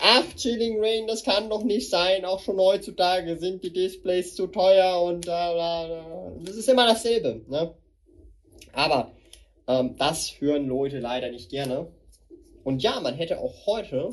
[0.00, 2.26] ach Chilling Rain, das kann doch nicht sein.
[2.26, 7.40] Auch schon heutzutage sind die Displays zu teuer und äh, das ist immer dasselbe.
[7.48, 7.74] Ne?
[8.74, 9.12] Aber
[9.66, 11.90] ähm, das hören Leute leider nicht gerne.
[12.64, 14.10] Und ja, man hätte auch heute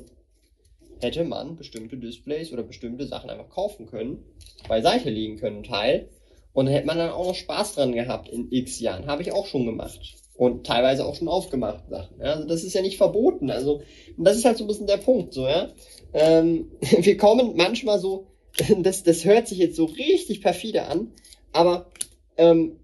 [1.01, 4.23] hätte man bestimmte Displays oder bestimmte Sachen einfach kaufen können,
[4.67, 6.09] beiseite legen können, Teil.
[6.53, 9.07] Und dann hätte man dann auch noch Spaß dran gehabt in x Jahren.
[9.07, 10.15] Habe ich auch schon gemacht.
[10.37, 12.19] Und teilweise auch schon aufgemacht Sachen.
[12.19, 12.33] Ja?
[12.33, 13.49] Also das ist ja nicht verboten.
[13.49, 13.81] Also,
[14.17, 15.69] und das ist halt so ein bisschen der Punkt, so, ja.
[16.13, 18.27] Ähm, wir kommen manchmal so,
[18.79, 21.11] das, das hört sich jetzt so richtig perfide an,
[21.51, 21.91] aber
[22.37, 22.79] ähm,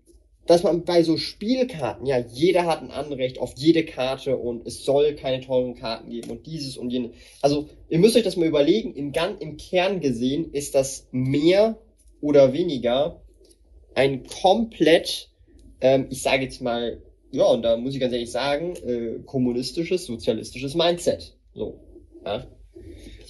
[0.52, 4.84] dass man bei so Spielkarten, ja, jeder hat ein Anrecht auf jede Karte und es
[4.84, 7.12] soll keine teuren Karten geben und dieses und jenes.
[7.42, 11.78] Also, ihr müsst euch das mal überlegen, im, im Kern gesehen ist das mehr
[12.20, 13.22] oder weniger
[13.96, 15.30] ein komplett,
[15.80, 20.06] ähm, ich sage jetzt mal, ja, und da muss ich ganz ehrlich sagen, äh, kommunistisches,
[20.06, 21.38] sozialistisches Mindset.
[21.54, 21.80] So,
[22.26, 22.46] ja.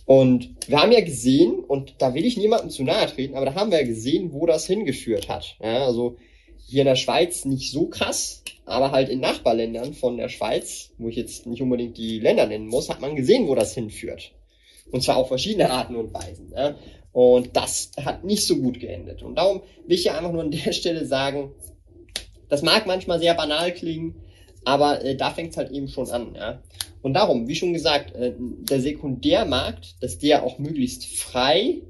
[0.05, 3.53] Und wir haben ja gesehen, und da will ich niemandem zu nahe treten, aber da
[3.53, 5.57] haben wir ja gesehen, wo das hingeführt hat.
[5.61, 6.17] Ja, also
[6.71, 11.09] hier in der Schweiz nicht so krass, aber halt in Nachbarländern von der Schweiz, wo
[11.09, 14.31] ich jetzt nicht unbedingt die Länder nennen muss, hat man gesehen, wo das hinführt.
[14.89, 16.53] Und zwar auf verschiedene Arten und Weisen.
[16.55, 16.75] Ja.
[17.11, 19.21] Und das hat nicht so gut geendet.
[19.21, 21.51] Und darum will ich ja einfach nur an der Stelle sagen,
[22.47, 24.15] das mag manchmal sehr banal klingen,
[24.63, 26.35] aber äh, da fängt es halt eben schon an.
[26.35, 26.61] Ja.
[27.01, 31.81] Und darum, wie schon gesagt, äh, der Sekundärmarkt, dass der auch möglichst frei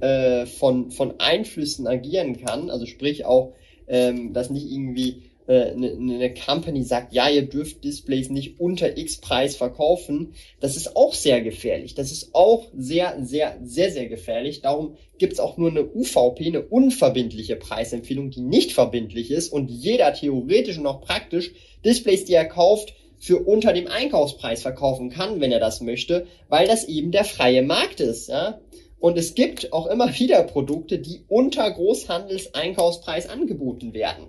[0.00, 3.54] äh, von, von Einflüssen agieren kann, also sprich auch,
[3.88, 8.96] ähm, dass nicht irgendwie eine, äh, eine Company sagt, ja, ihr dürft Displays nicht unter
[8.98, 11.94] X Preis verkaufen, das ist auch sehr gefährlich.
[11.94, 14.60] Das ist auch sehr, sehr, sehr, sehr gefährlich.
[14.60, 20.12] Darum gibt's auch nur eine UVP, eine unverbindliche Preisempfehlung, die nicht verbindlich ist und jeder
[20.12, 21.52] theoretisch und auch praktisch
[21.84, 26.68] Displays, die er kauft, für unter dem Einkaufspreis verkaufen kann, wenn er das möchte, weil
[26.68, 28.28] das eben der freie Markt ist.
[28.28, 28.60] Ja?
[29.00, 34.26] Und es gibt auch immer wieder Produkte, die unter Großhandelseinkaufspreis angeboten werden.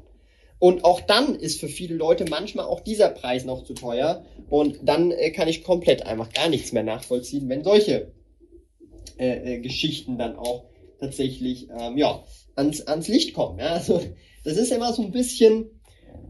[0.59, 4.25] Und auch dann ist für viele Leute manchmal auch dieser Preis noch zu teuer.
[4.49, 8.11] Und dann äh, kann ich komplett einfach gar nichts mehr nachvollziehen, wenn solche
[9.17, 10.65] äh, äh, Geschichten dann auch
[10.99, 12.23] tatsächlich ähm, ja,
[12.55, 13.59] ans, ans Licht kommen.
[13.59, 13.67] Ja?
[13.67, 14.01] Also,
[14.43, 15.81] das ist immer so ein bisschen,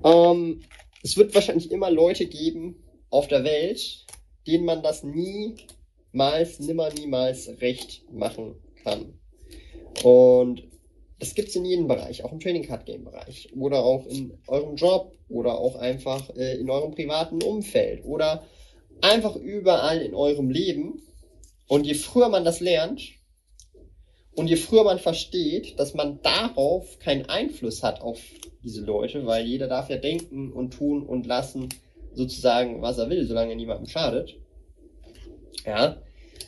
[0.04, 0.62] ähm,
[1.04, 4.06] es wird wahrscheinlich immer Leute geben auf der Welt,
[4.46, 5.04] denen man das
[6.12, 9.14] niemals, nimmer, niemals recht machen kann.
[10.04, 10.64] Und
[11.20, 14.76] das gibt's in jedem Bereich, auch im Trading Card Game Bereich oder auch in eurem
[14.76, 18.44] Job oder auch einfach äh, in eurem privaten Umfeld oder
[19.02, 21.02] einfach überall in eurem Leben.
[21.68, 23.02] Und je früher man das lernt
[24.34, 28.20] und je früher man versteht, dass man darauf keinen Einfluss hat auf
[28.64, 31.70] diese Leute, weil jeder darf ja denken und tun und lassen
[32.14, 34.39] sozusagen, was er will, solange er niemandem schadet,
[35.66, 36.02] ja,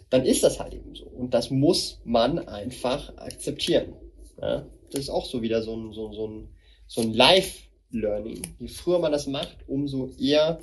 [0.09, 1.05] dann ist das halt eben so.
[1.05, 3.93] Und das muss man einfach akzeptieren.
[4.41, 6.49] Ja, das ist auch so wieder so ein, so, so ein,
[6.87, 8.41] so ein Live-Learning.
[8.59, 10.59] Je früher man das macht, umso eher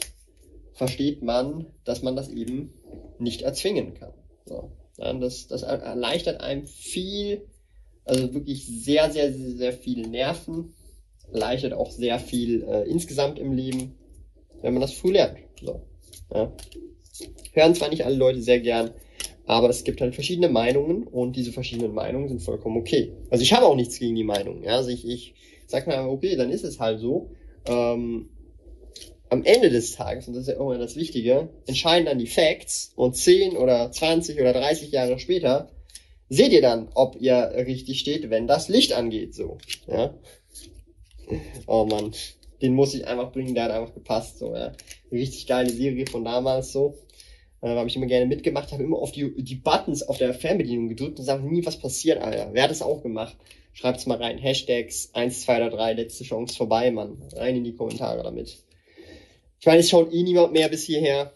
[0.75, 2.73] versteht man, dass man das eben
[3.19, 4.13] nicht erzwingen kann.
[4.47, 4.71] So.
[4.99, 7.47] Ja, das, das erleichtert einem viel,
[8.05, 10.75] also wirklich sehr, sehr, sehr, sehr viel Nerven,
[11.33, 13.95] erleichtert auch sehr viel äh, insgesamt im Leben,
[14.63, 15.39] wenn man das früh lernt.
[15.61, 15.83] So.
[16.33, 16.53] Ja.
[17.53, 18.91] Hören zwar nicht alle Leute sehr gern,
[19.47, 23.13] aber es gibt halt verschiedene Meinungen und diese verschiedenen Meinungen sind vollkommen okay.
[23.31, 24.63] Also ich habe auch nichts gegen die Meinung.
[24.63, 24.77] Ja?
[24.77, 25.35] Also ich, ich
[25.67, 27.31] sag mir okay, dann ist es halt so.
[27.67, 28.29] Ähm,
[29.31, 32.93] am Ende des Tages, und das ist ja immer das Wichtige, entscheiden dann die Facts
[32.97, 35.71] und 10 oder 20 oder 30 Jahre später
[36.29, 39.59] seht ihr dann, ob ihr richtig steht, wenn das Licht angeht, so.
[39.87, 40.15] Ja?
[41.67, 42.13] Oh man,
[42.63, 44.73] den muss ich einfach bringen, der hat einfach gepasst, so, ja.
[45.11, 46.95] Richtig geile Serie von damals, so.
[47.61, 50.89] Äh, habe ich immer gerne mitgemacht, habe immer auf die, die Buttons auf der Fernbedienung
[50.89, 52.51] gedrückt und sage nie, was passiert, Alter.
[52.53, 53.37] Wer hat das auch gemacht?
[53.73, 54.39] Schreibt's mal rein.
[54.39, 57.23] Hashtags 1, 2 oder 3, letzte Chance vorbei, Mann.
[57.35, 58.59] Rein in die Kommentare damit.
[59.61, 61.33] Ich meine, es schaut eh niemand mehr bis hierher.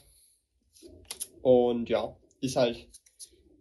[1.42, 2.86] Und ja, ist halt,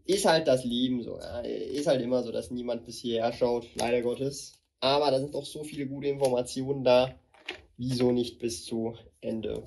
[0.06, 1.19] ist halt das Leben so.
[1.43, 4.60] Ist halt immer so, dass niemand bis hierher schaut, leider Gottes.
[4.80, 7.15] Aber da sind doch so viele gute Informationen da.
[7.78, 9.63] Wieso nicht bis zu Ende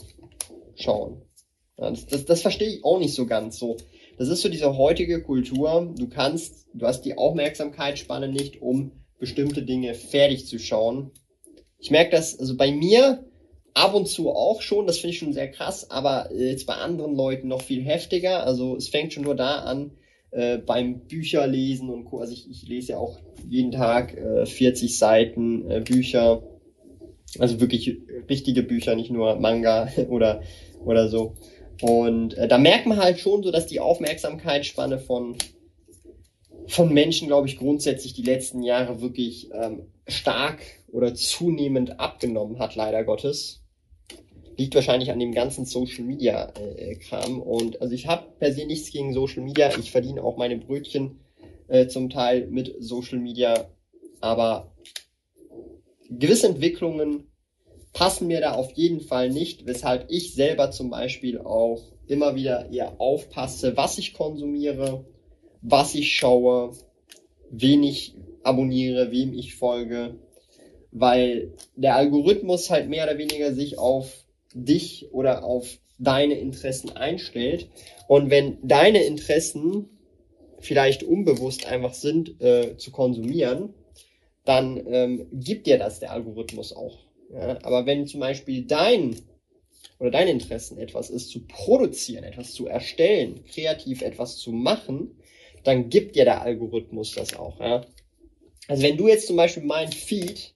[0.76, 1.22] schauen?
[1.76, 3.76] Das, das, das verstehe ich auch nicht so ganz so.
[4.16, 5.92] Das ist so diese heutige Kultur.
[5.96, 11.10] Du kannst, du hast die Aufmerksamkeitsspanne nicht, um bestimmte Dinge fertig zu schauen.
[11.78, 13.24] Ich merke das, also bei mir
[13.74, 17.14] ab und zu auch schon, das finde ich schon sehr krass, aber jetzt bei anderen
[17.14, 18.44] Leuten noch viel heftiger.
[18.44, 19.92] Also es fängt schon nur da an,
[20.30, 22.18] äh, beim Bücherlesen und Co.
[22.20, 26.42] Also ich, ich lese ja auch jeden Tag äh, 40 Seiten äh, Bücher.
[27.38, 30.42] Also wirklich richtige Bücher, nicht nur Manga oder,
[30.84, 31.34] oder so.
[31.80, 35.36] Und äh, da merkt man halt schon so, dass die Aufmerksamkeitsspanne von,
[36.66, 40.60] von Menschen, glaube ich, grundsätzlich die letzten Jahre wirklich ähm, stark
[40.92, 43.62] oder zunehmend abgenommen hat, leider Gottes.
[44.56, 47.40] Liegt wahrscheinlich an dem ganzen Social Media äh, Kram.
[47.40, 49.70] Und also ich habe per se nichts gegen Social Media.
[49.76, 51.18] Ich verdiene auch meine Brötchen
[51.66, 53.68] äh, zum Teil mit Social Media.
[54.20, 54.72] Aber
[56.08, 57.26] gewisse Entwicklungen
[57.94, 62.70] passen mir da auf jeden Fall nicht, weshalb ich selber zum Beispiel auch immer wieder
[62.70, 65.06] eher aufpasse, was ich konsumiere,
[65.62, 66.72] was ich schaue,
[67.50, 70.16] wen ich abonniere, wem ich folge,
[70.90, 77.68] weil der Algorithmus halt mehr oder weniger sich auf dich oder auf deine Interessen einstellt.
[78.08, 79.88] Und wenn deine Interessen
[80.58, 83.72] vielleicht unbewusst einfach sind, äh, zu konsumieren,
[84.44, 86.98] dann ähm, gibt dir das der Algorithmus auch.
[87.30, 87.58] Ja?
[87.62, 89.16] Aber wenn zum Beispiel dein
[89.98, 95.16] oder deine Interessen etwas ist, zu produzieren, etwas zu erstellen, kreativ etwas zu machen,
[95.62, 97.60] dann gibt dir der Algorithmus das auch.
[97.60, 97.86] Ja?
[98.68, 100.54] Also wenn du jetzt zum Beispiel mein Feed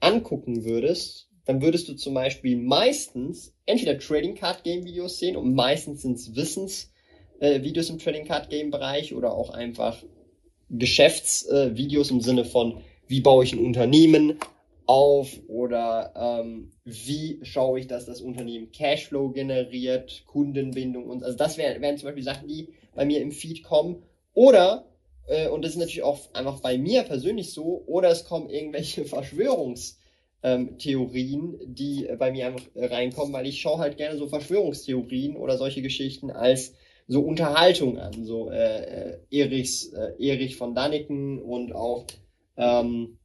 [0.00, 5.54] angucken würdest, dann würdest du zum Beispiel meistens entweder Trading Card Game Videos sehen und
[5.54, 10.02] meistens sind es Wissensvideos äh, im Trading Card Game Bereich oder auch einfach
[10.68, 14.38] Geschäftsvideos äh, im Sinne von, wie baue ich ein Unternehmen
[14.90, 21.58] auf oder ähm, wie schaue ich, dass das Unternehmen Cashflow generiert, Kundenbindung und also das
[21.58, 24.02] wären, wären zum Beispiel Sachen, die bei mir im Feed kommen.
[24.34, 24.86] Oder,
[25.28, 29.04] äh, und das ist natürlich auch einfach bei mir persönlich so, oder es kommen irgendwelche
[29.04, 35.56] Verschwörungstheorien, ähm, die bei mir einfach reinkommen, weil ich schaue halt gerne so Verschwörungstheorien oder
[35.56, 36.74] solche Geschichten als
[37.06, 38.24] so Unterhaltung an.
[38.24, 42.06] So äh, äh Erichs, äh, Erich von Daniken und auch
[42.56, 43.19] ähm,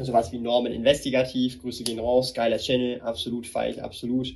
[0.00, 4.34] sowas wie Norman Investigativ, Grüße gehen raus, geiler Channel, absolut, feier absolut.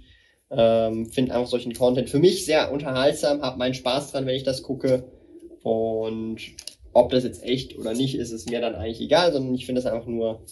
[0.51, 4.43] Ähm, Finde einfach solchen Content für mich sehr unterhaltsam, habe meinen Spaß dran, wenn ich
[4.43, 5.05] das gucke.
[5.63, 6.39] Und
[6.93, 9.81] ob das jetzt echt oder nicht ist, ist mir dann eigentlich egal, sondern ich finde
[9.81, 10.43] das einfach nur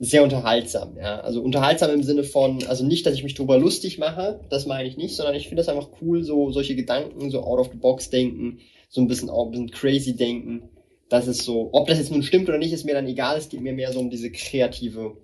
[0.00, 0.96] sehr unterhaltsam.
[0.96, 1.20] Ja?
[1.20, 4.88] Also unterhaltsam im Sinne von, also nicht, dass ich mich drüber lustig mache, das meine
[4.88, 7.78] ich nicht, sondern ich finde das einfach cool, so solche Gedanken, so out of the
[7.78, 10.70] box denken, so ein bisschen auch ein bisschen crazy denken
[11.14, 13.38] das ist so, ob das jetzt nun stimmt oder nicht, ist mir dann egal.
[13.38, 15.16] Es geht mir mehr so um diese kreative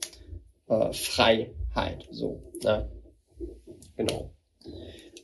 [0.69, 2.07] äh, Freiheit.
[2.13, 2.89] So, ne?
[3.97, 4.31] Genau.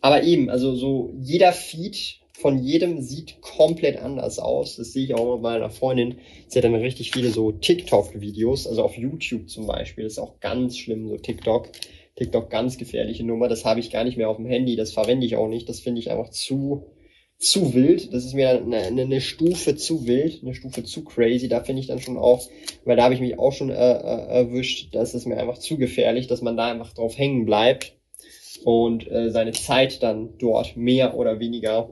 [0.00, 4.74] Aber eben, also so jeder Feed von jedem sieht komplett anders aus.
[4.74, 6.18] Das sehe ich auch immer bei meiner Freundin.
[6.48, 10.02] Sie hat dann richtig viele so TikTok-Videos, also auf YouTube zum Beispiel.
[10.02, 11.70] Das ist auch ganz schlimm, so TikTok.
[12.16, 13.46] TikTok ganz gefährliche Nummer.
[13.46, 14.74] Das habe ich gar nicht mehr auf dem Handy.
[14.74, 15.68] Das verwende ich auch nicht.
[15.68, 16.86] Das finde ich einfach zu
[17.38, 18.12] zu wild.
[18.12, 21.48] Das ist mir eine, eine, eine Stufe zu wild, eine Stufe zu crazy.
[21.48, 22.48] Da finde ich dann schon auch,
[22.84, 25.76] weil da habe ich mich auch schon äh, äh, erwischt, das ist mir einfach zu
[25.76, 27.96] gefährlich, dass man da einfach drauf hängen bleibt
[28.64, 31.90] und äh, seine Zeit dann dort mehr oder weniger,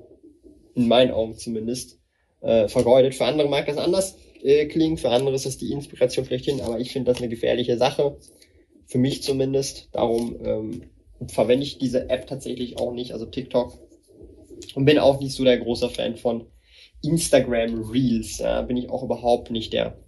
[0.74, 1.98] in meinen Augen zumindest,
[2.40, 3.14] äh, vergeudet.
[3.14, 6.80] Für andere mag das anders äh, klingen, für andere ist das die Inspiration schlechthin, aber
[6.80, 8.16] ich finde das eine gefährliche Sache.
[8.86, 9.88] Für mich zumindest.
[9.92, 10.82] Darum ähm,
[11.28, 13.78] verwende ich diese App tatsächlich auch nicht, also TikTok
[14.74, 16.46] und bin auch nicht so der große Fan von
[17.02, 18.38] Instagram Reels.
[18.38, 19.98] Da bin ich auch überhaupt nicht der,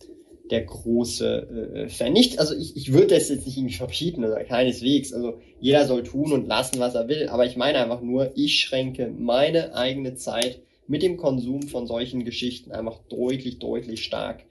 [0.50, 2.12] der große äh, Fan.
[2.12, 5.12] Nicht, also ich, ich würde das jetzt nicht irgendwie verbieten oder keineswegs.
[5.12, 7.28] Also jeder soll tun und lassen, was er will.
[7.28, 12.24] Aber ich meine einfach nur, ich schränke meine eigene Zeit mit dem Konsum von solchen
[12.24, 14.44] Geschichten einfach deutlich, deutlich stark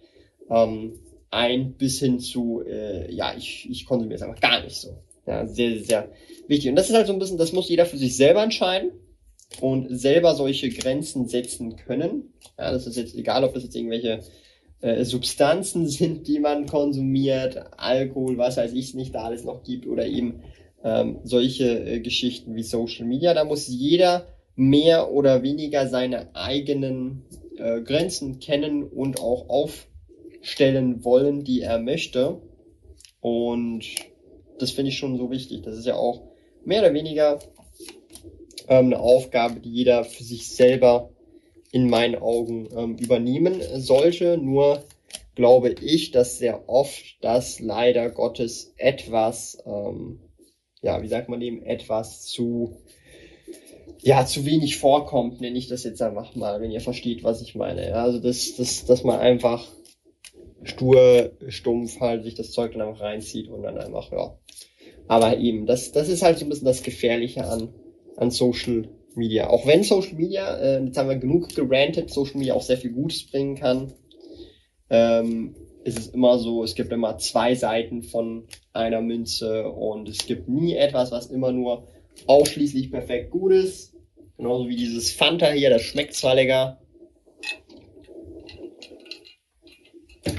[0.50, 1.00] ähm,
[1.32, 4.98] ein, bis hin zu, äh, ja, ich, ich konsumiere es einfach gar nicht so.
[5.26, 6.12] Ja, sehr, sehr
[6.48, 6.70] wichtig.
[6.70, 8.92] Und das ist halt so ein bisschen, das muss jeder für sich selber entscheiden
[9.62, 12.34] und selber solche Grenzen setzen können.
[12.58, 14.22] Ja, das ist jetzt egal, ob das jetzt irgendwelche
[14.82, 19.88] äh, Substanzen sind, die man konsumiert, Alkohol, was weiß ich nicht da alles noch gibt
[19.88, 20.42] oder eben
[20.84, 23.34] ähm, solche äh, Geschichten wie Social Media.
[23.34, 27.24] Da muss jeder mehr oder weniger seine eigenen
[27.58, 32.42] äh, Grenzen kennen und auch aufstellen wollen, die er möchte.
[33.20, 33.86] Und
[34.60, 35.64] das finde ich schon so wichtig.
[35.64, 36.22] Das ist ja auch
[36.64, 37.40] mehr oder weniger
[38.68, 41.10] ähm, eine Aufgabe, die jeder für sich selber
[41.72, 44.38] in meinen Augen ähm, übernehmen sollte.
[44.38, 44.84] Nur
[45.36, 50.20] glaube ich, dass sehr oft das leider Gottes etwas, ähm,
[50.82, 52.78] ja, wie sagt man dem, etwas zu,
[54.02, 57.56] ja, zu wenig vorkommt, nenne ich das jetzt einfach mal, wenn ihr versteht, was ich
[57.56, 57.96] meine.
[57.96, 59.68] Also, dass, dass, dass man einfach
[60.64, 64.38] stur, stumpf halt sich das Zeug dann einfach reinzieht und dann einfach, ja.
[65.08, 67.74] Aber eben, das, das ist halt so ein bisschen das Gefährliche an,
[68.18, 69.50] an Social Media.
[69.50, 72.92] Auch wenn Social Media, äh, jetzt haben wir genug gerantet, Social Media auch sehr viel
[72.92, 73.94] Gutes bringen kann,
[74.90, 80.26] ähm, ist es immer so, es gibt immer zwei Seiten von einer Münze und es
[80.26, 81.88] gibt nie etwas, was immer nur
[82.28, 83.94] ausschließlich perfekt gut ist.
[84.38, 86.80] Genauso wie dieses Fanta hier, das schmeckt zwar lecker,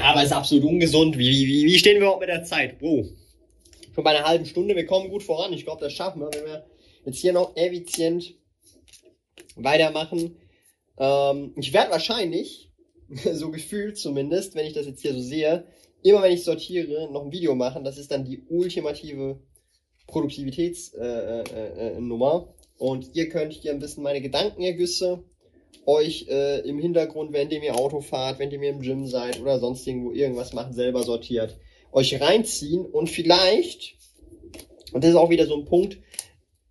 [0.02, 1.16] aber ist absolut ungesund.
[1.16, 2.78] Wie, wie, wie stehen wir überhaupt mit der Zeit?
[2.78, 3.06] Bro,
[3.94, 5.52] schon bei einer halben Stunde, wir kommen gut voran.
[5.52, 6.64] Ich glaube, das schaffen wir, wenn wir
[7.06, 8.34] jetzt hier noch effizient
[9.56, 10.36] weitermachen.
[10.98, 12.72] Ähm, ich werde wahrscheinlich,
[13.32, 15.66] so gefühlt zumindest, wenn ich das jetzt hier so sehe,
[16.02, 17.84] immer wenn ich sortiere, noch ein Video machen.
[17.84, 19.40] Das ist dann die ultimative
[20.06, 21.44] Produktivitätsnummer.
[21.52, 25.24] Äh, äh, äh und ihr könnt hier ein bisschen meine Gedankenergüsse
[25.86, 29.40] euch äh, im Hintergrund, wenn ihr mir Auto fahrt, wenn ihr mir im Gym seid
[29.40, 31.56] oder sonst irgendwo irgendwas macht, selber sortiert,
[31.92, 33.94] euch reinziehen und vielleicht,
[34.92, 35.98] und das ist auch wieder so ein Punkt,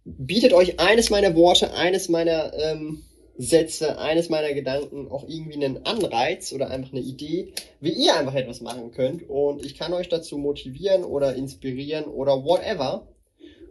[0.05, 3.03] bietet euch eines meiner Worte, eines meiner ähm,
[3.37, 8.35] Sätze, eines meiner Gedanken auch irgendwie einen Anreiz oder einfach eine Idee, wie ihr einfach
[8.35, 9.27] etwas machen könnt.
[9.27, 13.07] Und ich kann euch dazu motivieren oder inspirieren oder whatever.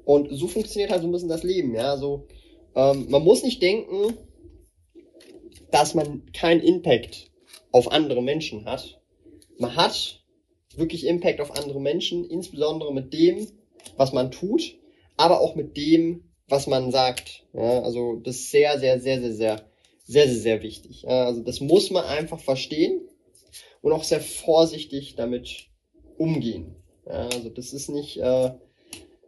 [0.05, 1.97] Und so funktioniert halt so ein bisschen das Leben, ja.
[1.97, 2.27] So,
[2.75, 4.19] ähm, man muss nicht denken,
[5.71, 7.31] dass man keinen Impact
[7.73, 9.01] auf andere Menschen hat.
[9.59, 10.23] Man hat
[10.77, 13.47] wirklich Impact auf andere Menschen, insbesondere mit dem,
[13.97, 14.77] was man tut,
[15.17, 17.45] aber auch mit dem, was man sagt.
[17.53, 19.65] Ja, also das ist sehr, sehr, sehr, sehr, sehr,
[20.07, 21.03] sehr, sehr, sehr wichtig.
[21.03, 23.01] Ja, also das muss man einfach verstehen
[23.81, 25.69] und auch sehr vorsichtig damit
[26.19, 26.77] umgehen.
[27.07, 28.51] Ja, also das ist nicht äh,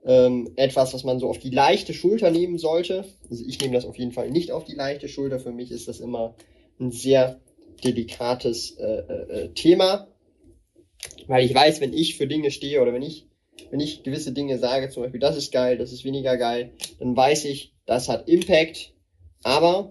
[0.05, 3.05] ähm, etwas, was man so auf die leichte Schulter nehmen sollte.
[3.31, 5.41] Also ich nehme das auf jeden Fall nicht auf die leichte Schulter.
[5.41, 6.35] Für mich ist das immer
[6.79, 7.41] ein sehr
[7.85, 10.09] delikates äh, äh, äh Thema,
[11.27, 13.27] weil ich weiß, wenn ich für Dinge stehe oder wenn ich
[13.71, 17.17] wenn ich gewisse Dinge sage, zum Beispiel, das ist geil, das ist weniger geil, dann
[17.17, 18.93] weiß ich, das hat Impact.
[19.43, 19.91] Aber,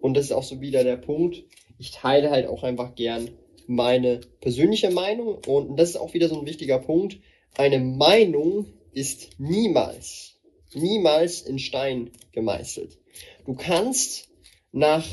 [0.00, 1.44] und das ist auch so wieder der Punkt,
[1.78, 3.30] ich teile halt auch einfach gern
[3.66, 5.38] meine persönliche Meinung.
[5.46, 7.18] Und das ist auch wieder so ein wichtiger Punkt.
[7.56, 10.34] Eine Meinung ist niemals,
[10.74, 12.98] niemals in Stein gemeißelt.
[13.44, 14.28] Du kannst
[14.72, 15.06] nach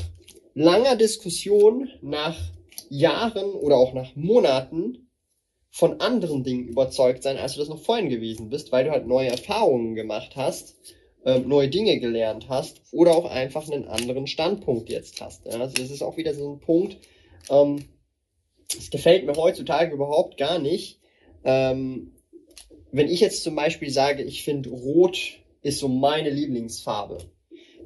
[0.54, 2.38] langer Diskussion, nach
[2.88, 5.01] Jahren oder auch nach Monaten
[5.74, 9.06] von anderen Dingen überzeugt sein, als du das noch vorhin gewesen bist, weil du halt
[9.06, 10.76] neue Erfahrungen gemacht hast,
[11.24, 15.46] ähm, neue Dinge gelernt hast oder auch einfach einen anderen Standpunkt jetzt hast.
[15.46, 15.52] Ja?
[15.52, 16.98] Also das ist auch wieder so ein Punkt,
[17.48, 17.86] ähm,
[18.90, 21.00] gefällt mir heutzutage überhaupt gar nicht.
[21.42, 22.12] Ähm,
[22.90, 27.16] wenn ich jetzt zum Beispiel sage, ich finde Rot ist so meine Lieblingsfarbe,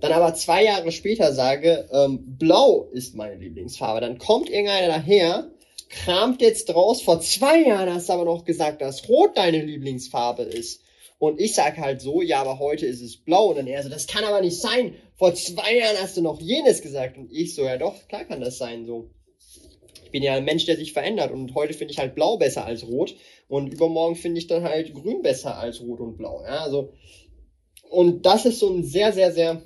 [0.01, 5.53] dann aber zwei Jahre später sage, ähm, Blau ist meine Lieblingsfarbe, dann kommt irgendeiner daher
[5.89, 7.03] kramt jetzt draus.
[7.03, 10.83] Vor zwei Jahren hast du aber noch gesagt, dass Rot deine Lieblingsfarbe ist.
[11.19, 13.49] Und ich sag halt so, ja, aber heute ist es blau.
[13.49, 14.95] Und dann er so, das kann aber nicht sein.
[15.17, 17.17] Vor zwei Jahren hast du noch jenes gesagt.
[17.17, 19.11] Und ich so, ja doch, klar kann das sein, so.
[20.05, 21.33] Ich bin ja ein Mensch, der sich verändert.
[21.33, 23.15] Und heute finde ich halt blau besser als rot.
[23.49, 26.43] Und übermorgen finde ich dann halt grün besser als rot und blau.
[26.43, 26.93] Ja, also.
[27.89, 29.63] Und das ist so ein sehr, sehr, sehr,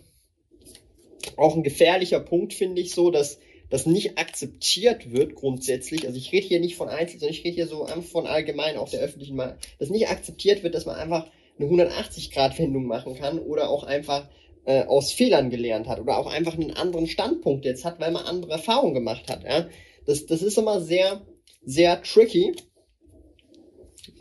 [1.37, 3.39] auch ein gefährlicher Punkt, finde ich so, dass
[3.71, 7.55] das nicht akzeptiert wird grundsätzlich, also ich rede hier nicht von Einzel, sondern ich rede
[7.55, 10.97] hier so einfach von allgemein auf der öffentlichen Meinung, dass nicht akzeptiert wird, dass man
[10.97, 11.27] einfach
[11.59, 14.29] eine 180-Grad-Wendung machen kann oder auch einfach
[14.65, 18.27] äh, aus Fehlern gelernt hat oder auch einfach einen anderen Standpunkt jetzt hat, weil man
[18.27, 19.45] andere Erfahrungen gemacht hat.
[19.45, 19.69] Ja?
[20.07, 21.23] Das, das ist immer sehr,
[21.65, 22.55] sehr tricky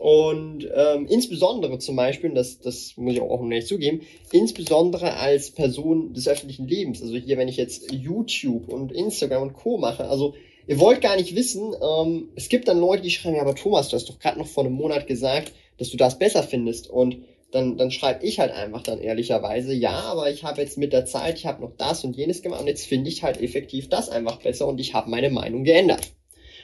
[0.00, 4.00] und ähm, insbesondere zum Beispiel, das, das muss ich auch nicht zugeben,
[4.32, 9.52] insbesondere als Person des öffentlichen Lebens, also hier, wenn ich jetzt YouTube und Instagram und
[9.52, 9.76] Co.
[9.76, 10.32] mache, also
[10.66, 13.90] ihr wollt gar nicht wissen, ähm, es gibt dann Leute, die schreiben, ja, aber Thomas,
[13.90, 16.88] du hast doch gerade noch vor einem Monat gesagt, dass du das besser findest.
[16.88, 17.18] Und
[17.50, 21.04] dann, dann schreibe ich halt einfach dann ehrlicherweise, ja, aber ich habe jetzt mit der
[21.04, 24.08] Zeit, ich habe noch das und jenes gemacht und jetzt finde ich halt effektiv das
[24.08, 26.12] einfach besser und ich habe meine Meinung geändert.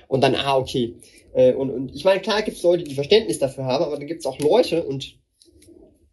[0.09, 0.95] Und dann, ah, okay.
[1.37, 4.07] Äh, und, und ich meine, klar gibt es Leute, die Verständnis dafür haben, aber dann
[4.07, 5.19] gibt es auch Leute, und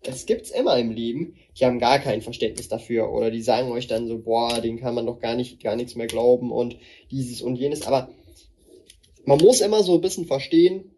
[0.04, 3.10] das gibt's immer im Leben, die haben gar kein Verständnis dafür.
[3.10, 5.96] Oder die sagen euch dann so, boah, den kann man doch gar nicht, gar nichts
[5.96, 6.78] mehr glauben und
[7.10, 7.88] dieses und jenes.
[7.88, 8.10] Aber
[9.24, 10.92] man muss immer so ein bisschen verstehen,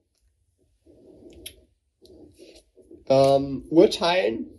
[3.08, 4.50] ähm, urteilen,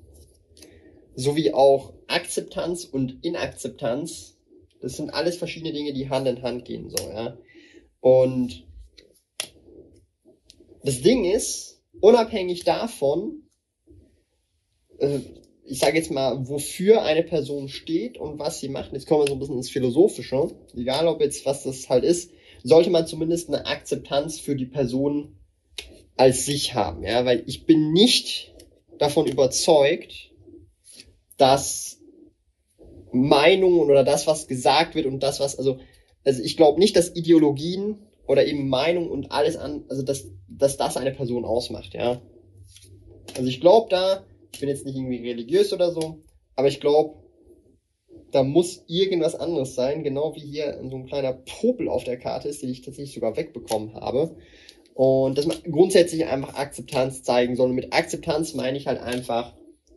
[1.16, 4.38] sowie auch Akzeptanz und Inakzeptanz.
[4.80, 7.36] Das sind alles verschiedene Dinge, die Hand in Hand gehen so, ja.
[7.98, 8.65] Und
[10.86, 13.42] das Ding ist, unabhängig davon,
[14.98, 15.20] äh,
[15.64, 19.28] ich sage jetzt mal, wofür eine Person steht und was sie macht, jetzt kommen wir
[19.28, 22.30] so ein bisschen ins Philosophische, egal ob jetzt was das halt ist,
[22.62, 25.36] sollte man zumindest eine Akzeptanz für die Person
[26.16, 28.54] als sich haben, ja, weil ich bin nicht
[28.98, 30.30] davon überzeugt,
[31.36, 31.98] dass
[33.12, 35.78] Meinungen oder das, was gesagt wird und das, was, also
[36.26, 40.76] also ich glaube nicht, dass Ideologien oder eben Meinung und alles an, also dass, dass
[40.76, 42.20] das eine Person ausmacht, ja.
[43.36, 46.22] Also ich glaube da, ich bin jetzt nicht irgendwie religiös oder so,
[46.54, 47.16] aber ich glaube,
[48.32, 52.48] da muss irgendwas anderes sein, genau wie hier so ein kleiner Popel auf der Karte
[52.48, 54.36] ist, den ich tatsächlich sogar wegbekommen habe.
[54.94, 57.68] Und dass man grundsätzlich einfach Akzeptanz zeigen soll.
[57.68, 59.54] Und mit Akzeptanz meine ich halt einfach,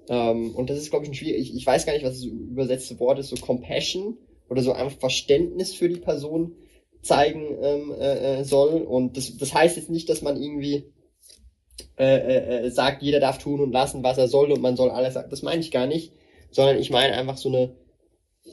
[0.10, 2.24] ähm, und das ist, glaube ich, ein schwierig, ich, ich weiß gar nicht, was das
[2.24, 4.18] übersetzte Wort ist, so Compassion
[4.50, 6.56] oder so einfach Verständnis für die Person
[7.02, 8.82] zeigen ähm, äh, äh, soll.
[8.82, 10.92] Und das, das heißt jetzt nicht, dass man irgendwie
[11.98, 14.90] äh, äh, äh, sagt, jeder darf tun und lassen, was er soll und man soll
[14.90, 15.30] alles sagen.
[15.30, 16.14] Das meine ich gar nicht,
[16.52, 17.76] sondern ich meine einfach so eine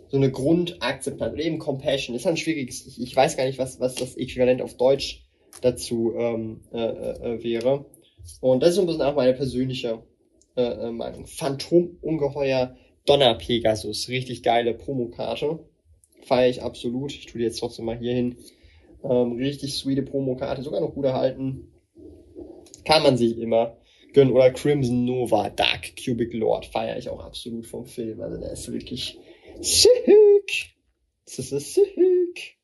[0.08, 2.14] so eine Grundakzeptanz oder eben Compassion.
[2.14, 5.24] Das ist ein schwieriges, ich, ich weiß gar nicht, was, was das Äquivalent auf Deutsch
[5.62, 7.86] dazu ähm, äh, äh, wäre.
[8.40, 10.02] Und das ist so ein bisschen auch meine persönliche
[10.56, 11.26] äh, äh Meinung.
[11.26, 12.76] Phantom Ungeheuer
[13.06, 14.08] Donner Pegasus.
[14.08, 15.60] Richtig geile Promokarte.
[16.26, 17.12] Feiere ich absolut.
[17.12, 18.36] Ich tue die jetzt trotzdem mal hier hin.
[19.04, 20.62] Ähm, richtig sweete Promokarte.
[20.62, 21.72] Sogar noch gut erhalten.
[22.84, 23.76] Kann man sich immer
[24.12, 24.32] gönnen.
[24.32, 26.66] Oder Crimson Nova Dark Cubic Lord.
[26.66, 28.20] Feiere ich auch absolut vom Film.
[28.20, 29.18] Also der ist wirklich
[29.60, 30.74] sick.
[31.24, 32.56] Das ist sick.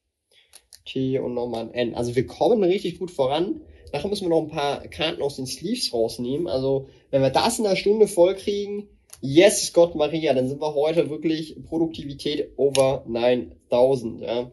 [0.84, 1.94] T und nochmal ein N.
[1.94, 3.60] Also wir kommen richtig gut voran.
[3.92, 6.48] Nachher müssen wir noch ein paar Karten aus den Sleeves rausnehmen.
[6.48, 8.88] Also wenn wir das in einer Stunde voll kriegen,
[9.22, 14.20] yes, Gott Maria, dann sind wir heute wirklich Produktivität over 9000.
[14.20, 14.50] Ja.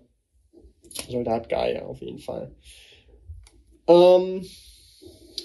[1.10, 2.56] Soldat geil, auf jeden Fall.
[3.88, 4.46] Ähm,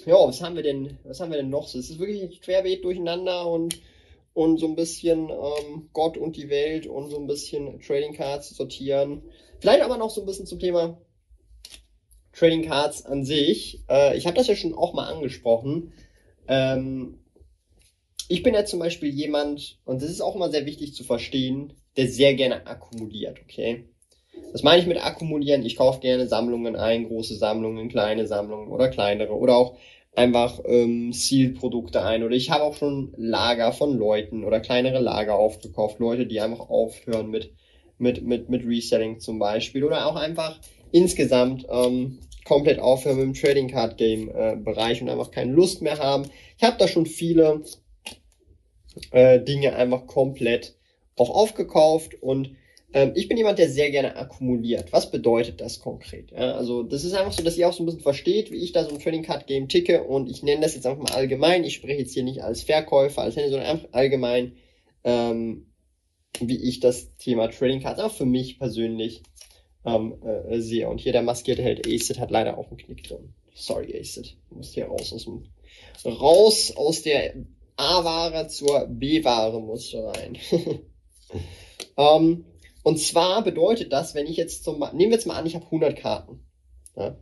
[0.05, 1.65] ja, was haben wir denn, was haben wir denn noch?
[1.65, 3.81] Es ist wirklich querbeet durcheinander und
[4.33, 8.49] und so ein bisschen ähm, Gott und die Welt und so ein bisschen Trading Cards
[8.49, 9.23] sortieren.
[9.59, 10.97] Vielleicht aber noch so ein bisschen zum Thema
[12.33, 13.83] Trading Cards an sich.
[13.89, 15.93] Äh, ich habe das ja schon auch mal angesprochen.
[16.49, 17.19] Ähm,
[18.27, 21.73] ich bin ja zum Beispiel jemand, und das ist auch immer sehr wichtig zu verstehen,
[21.97, 23.85] der sehr gerne akkumuliert, okay?
[24.51, 25.65] Was meine ich mit akkumulieren?
[25.65, 29.77] Ich kaufe gerne Sammlungen ein, große Sammlungen, kleine Sammlungen oder kleinere oder auch
[30.15, 32.23] einfach ähm, Sealed-Produkte ein.
[32.23, 35.99] Oder ich habe auch schon Lager von Leuten oder kleinere Lager aufgekauft.
[35.99, 37.53] Leute, die einfach aufhören mit,
[37.97, 39.83] mit, mit, mit Reselling zum Beispiel.
[39.83, 40.59] Oder auch einfach
[40.91, 45.81] insgesamt ähm, komplett aufhören mit dem Trading Card Game äh, Bereich und einfach keine Lust
[45.81, 46.29] mehr haben.
[46.57, 47.61] Ich habe da schon viele
[49.11, 50.75] äh, Dinge einfach komplett
[51.17, 52.55] auch aufgekauft und
[52.95, 54.93] ähm, ich bin jemand, der sehr gerne akkumuliert.
[54.93, 56.31] Was bedeutet das konkret?
[56.31, 58.71] Ja, also das ist einfach so, dass ihr auch so ein bisschen versteht, wie ich
[58.71, 61.65] da so ein Trading Card Game ticke und ich nenne das jetzt einfach mal allgemein.
[61.65, 64.55] Ich spreche jetzt hier nicht als Verkäufer, als Händler, sondern einfach allgemein,
[65.03, 65.67] ähm,
[66.39, 69.23] wie ich das Thema Trading Cards auch für mich persönlich
[69.85, 70.87] ähm, äh, sehe.
[70.87, 73.33] Und hier der maskierte Held Acid hat leider auch einen Knick drin.
[73.53, 75.43] Sorry Acid, du musst hier raus aus dem
[76.05, 77.35] raus aus der
[77.77, 80.37] A-Ware zur B-Ware musst du rein.
[81.97, 82.45] ähm,
[82.83, 85.65] und zwar bedeutet das, wenn ich jetzt zum, nehmen wir jetzt mal an, ich habe
[85.65, 86.45] 100 Karten.
[86.95, 87.17] Ja?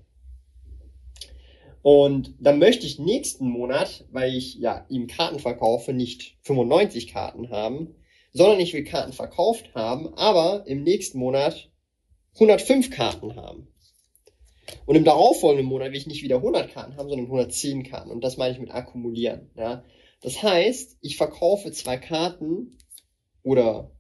[1.82, 7.50] Und dann möchte ich nächsten Monat, weil ich ja ihm Karten verkaufe, nicht 95 Karten
[7.50, 7.96] haben,
[8.32, 11.70] sondern ich will Karten verkauft haben, aber im nächsten Monat
[12.36, 13.68] 105 Karten haben.
[14.86, 18.12] Und im darauffolgenden Monat will ich nicht wieder 100 Karten haben, sondern 110 Karten.
[18.12, 19.52] Und das meine ich mit akkumulieren.
[19.58, 19.84] Ja?
[20.24, 22.78] Das heißt, ich verkaufe zwei Karten
[23.44, 23.92] oder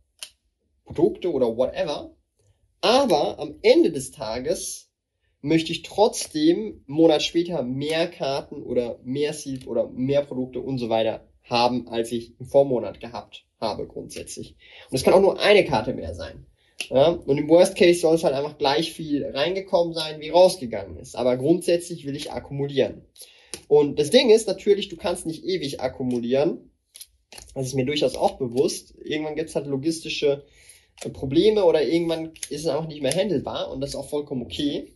[0.85, 2.15] Produkte oder whatever.
[2.81, 4.89] Aber am Ende des Tages
[5.41, 10.77] möchte ich trotzdem einen Monat später mehr Karten oder mehr Seed oder mehr Produkte und
[10.77, 14.55] so weiter haben, als ich im Vormonat gehabt habe grundsätzlich.
[14.89, 16.45] Und es kann auch nur eine Karte mehr sein.
[16.89, 17.09] Ja?
[17.09, 21.15] Und im Worst Case soll es halt einfach gleich viel reingekommen sein, wie rausgegangen ist.
[21.15, 23.05] Aber grundsätzlich will ich akkumulieren.
[23.73, 26.69] Und das Ding ist natürlich, du kannst nicht ewig akkumulieren.
[27.55, 28.93] Das ist mir durchaus auch bewusst.
[29.03, 30.45] Irgendwann gibt es halt logistische
[31.11, 34.93] Probleme oder irgendwann ist es einfach nicht mehr handelbar und das ist auch vollkommen okay.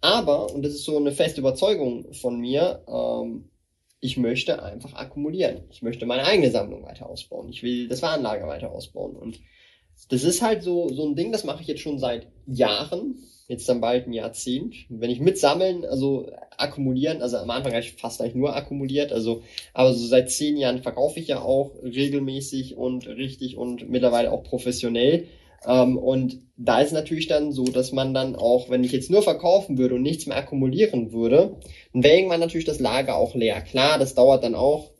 [0.00, 3.50] Aber, und das ist so eine feste Überzeugung von mir, ähm,
[3.98, 5.64] ich möchte einfach akkumulieren.
[5.72, 7.48] Ich möchte meine eigene Sammlung weiter ausbauen.
[7.48, 9.16] Ich will das Warenlager weiter ausbauen.
[9.16, 9.40] Und
[10.10, 13.16] das ist halt so, so ein Ding, das mache ich jetzt schon seit Jahren
[13.50, 14.76] jetzt dann bald ein Jahrzehnt.
[14.88, 19.42] Wenn ich mitsammeln, also akkumulieren, also am Anfang habe ich fast eigentlich nur akkumuliert, also
[19.74, 24.44] aber so seit zehn Jahren verkaufe ich ja auch regelmäßig und richtig und mittlerweile auch
[24.44, 25.26] professionell.
[25.66, 29.22] Ähm, und da ist natürlich dann so, dass man dann auch, wenn ich jetzt nur
[29.22, 31.56] verkaufen würde und nichts mehr akkumulieren würde,
[31.92, 33.60] dann wäre irgendwann natürlich das Lager auch leer.
[33.62, 34.92] Klar, das dauert dann auch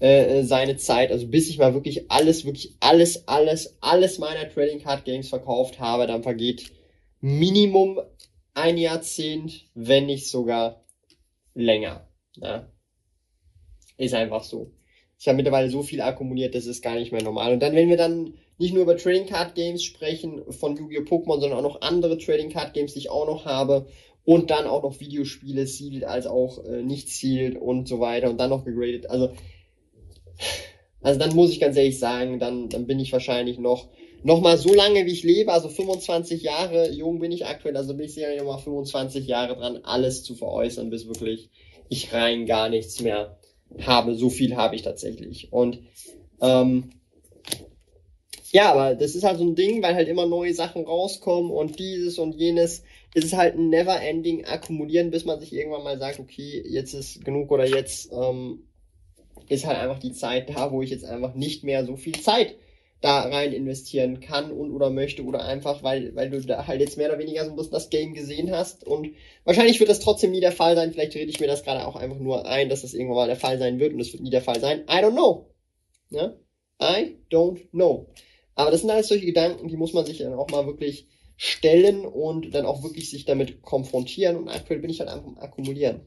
[0.00, 4.82] äh, seine Zeit, also bis ich mal wirklich alles, wirklich alles, alles, alles meiner Trading
[4.82, 6.70] Card Games verkauft habe, dann vergeht
[7.26, 8.00] Minimum
[8.52, 10.84] ein Jahrzehnt, wenn nicht sogar
[11.54, 12.06] länger.
[12.36, 12.70] Ja.
[13.96, 14.72] Ist einfach so.
[15.18, 17.54] Ich habe mittlerweile so viel akkumuliert, das ist gar nicht mehr normal.
[17.54, 21.04] Und dann, wenn wir dann nicht nur über Trading Card Games sprechen von Yu-Gi-Oh!
[21.04, 23.86] Pokémon, sondern auch noch andere Trading Card Games, die ich auch noch habe.
[24.26, 28.28] Und dann auch noch Videospiele, sealed als auch äh, nicht sealed und so weiter.
[28.28, 29.08] Und dann noch gegradet.
[29.08, 29.32] Also,
[31.00, 33.88] also dann muss ich ganz ehrlich sagen, dann, dann bin ich wahrscheinlich noch
[34.24, 38.06] nochmal so lange, wie ich lebe, also 25 Jahre jung bin ich aktuell, also bin
[38.06, 41.50] ich sicherlich nochmal 25 Jahre dran, alles zu veräußern, bis wirklich
[41.90, 43.38] ich rein gar nichts mehr
[43.80, 44.14] habe.
[44.14, 45.52] So viel habe ich tatsächlich.
[45.52, 45.80] Und
[46.40, 46.90] ähm,
[48.50, 51.78] ja, aber das ist halt so ein Ding, weil halt immer neue Sachen rauskommen und
[51.78, 52.82] dieses und jenes.
[53.12, 57.24] ist es halt ein never-ending Akkumulieren, bis man sich irgendwann mal sagt, okay, jetzt ist
[57.24, 58.60] genug oder jetzt ähm,
[59.48, 62.56] ist halt einfach die Zeit da, wo ich jetzt einfach nicht mehr so viel Zeit
[63.04, 66.96] da rein investieren kann und oder möchte oder einfach, weil, weil du da halt jetzt
[66.96, 69.10] mehr oder weniger so ein bisschen das Game gesehen hast und
[69.44, 70.90] wahrscheinlich wird das trotzdem nie der Fall sein.
[70.90, 73.36] Vielleicht rede ich mir das gerade auch einfach nur ein, dass das irgendwann mal der
[73.36, 74.84] Fall sein wird und es wird nie der Fall sein.
[74.88, 75.50] I don't know.
[76.08, 76.34] Ja?
[76.80, 78.06] I don't know.
[78.54, 82.06] Aber das sind alles solche Gedanken, die muss man sich dann auch mal wirklich stellen
[82.06, 86.06] und dann auch wirklich sich damit konfrontieren und aktuell bin ich halt einfach am Akkumulieren.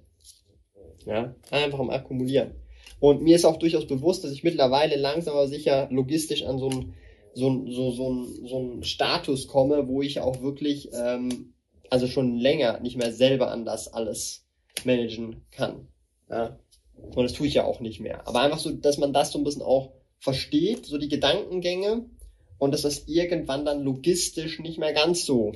[1.05, 2.55] Ja, einfach am Akkumulieren.
[2.99, 6.69] Und mir ist auch durchaus bewusst, dass ich mittlerweile langsam aber sicher logistisch an so
[6.69, 6.93] einen
[7.37, 11.53] so, so, so, so einen Status komme, wo ich auch wirklich, ähm,
[11.89, 14.47] also schon länger nicht mehr selber an das alles
[14.85, 15.87] managen kann.
[16.29, 16.57] Ja?
[16.95, 18.27] Und das tue ich ja auch nicht mehr.
[18.27, 22.09] Aber einfach so, dass man das so ein bisschen auch versteht, so die Gedankengänge
[22.57, 25.53] und dass das irgendwann dann logistisch nicht mehr ganz so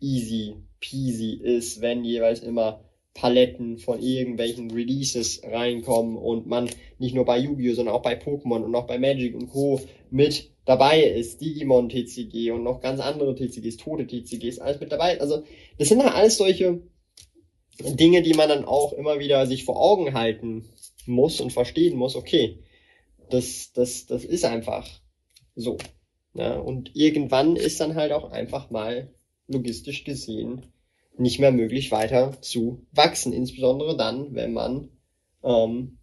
[0.00, 2.84] easy peasy ist, wenn jeweils immer
[3.16, 8.62] Paletten von irgendwelchen Releases reinkommen und man nicht nur bei Yu-Gi-Oh!, sondern auch bei Pokémon
[8.62, 9.80] und auch bei Magic und Co.
[10.10, 11.40] mit dabei ist.
[11.40, 15.18] Digimon TCG und noch ganz andere TCGs, tote TCGs, alles mit dabei.
[15.18, 15.44] Also,
[15.78, 16.82] das sind halt alles solche
[17.80, 20.68] Dinge, die man dann auch immer wieder sich vor Augen halten
[21.06, 22.58] muss und verstehen muss, okay,
[23.30, 24.86] das, das, das ist einfach
[25.54, 25.78] so.
[26.34, 29.10] Ja, und irgendwann ist dann halt auch einfach mal
[29.48, 30.66] logistisch gesehen
[31.18, 33.32] nicht mehr möglich, weiter zu wachsen.
[33.32, 34.90] Insbesondere dann, wenn man
[35.42, 35.98] ähm,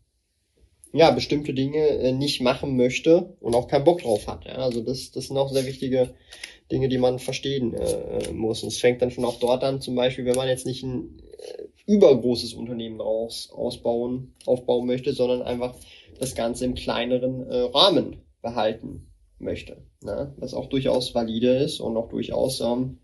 [0.93, 4.45] ja bestimmte Dinge äh, nicht machen möchte und auch keinen Bock drauf hat.
[4.45, 4.55] Ja?
[4.55, 6.13] Also das, das sind auch sehr wichtige
[6.71, 8.63] Dinge, die man verstehen äh, muss.
[8.63, 11.19] Und es fängt dann schon auch dort an, zum Beispiel, wenn man jetzt nicht ein
[11.37, 15.75] äh, übergroßes Unternehmen raus, ausbauen, aufbauen möchte, sondern einfach
[16.19, 19.85] das Ganze im kleineren äh, Rahmen behalten möchte.
[20.01, 20.33] Ne?
[20.37, 22.99] Was auch durchaus valide ist und auch durchaus ähm,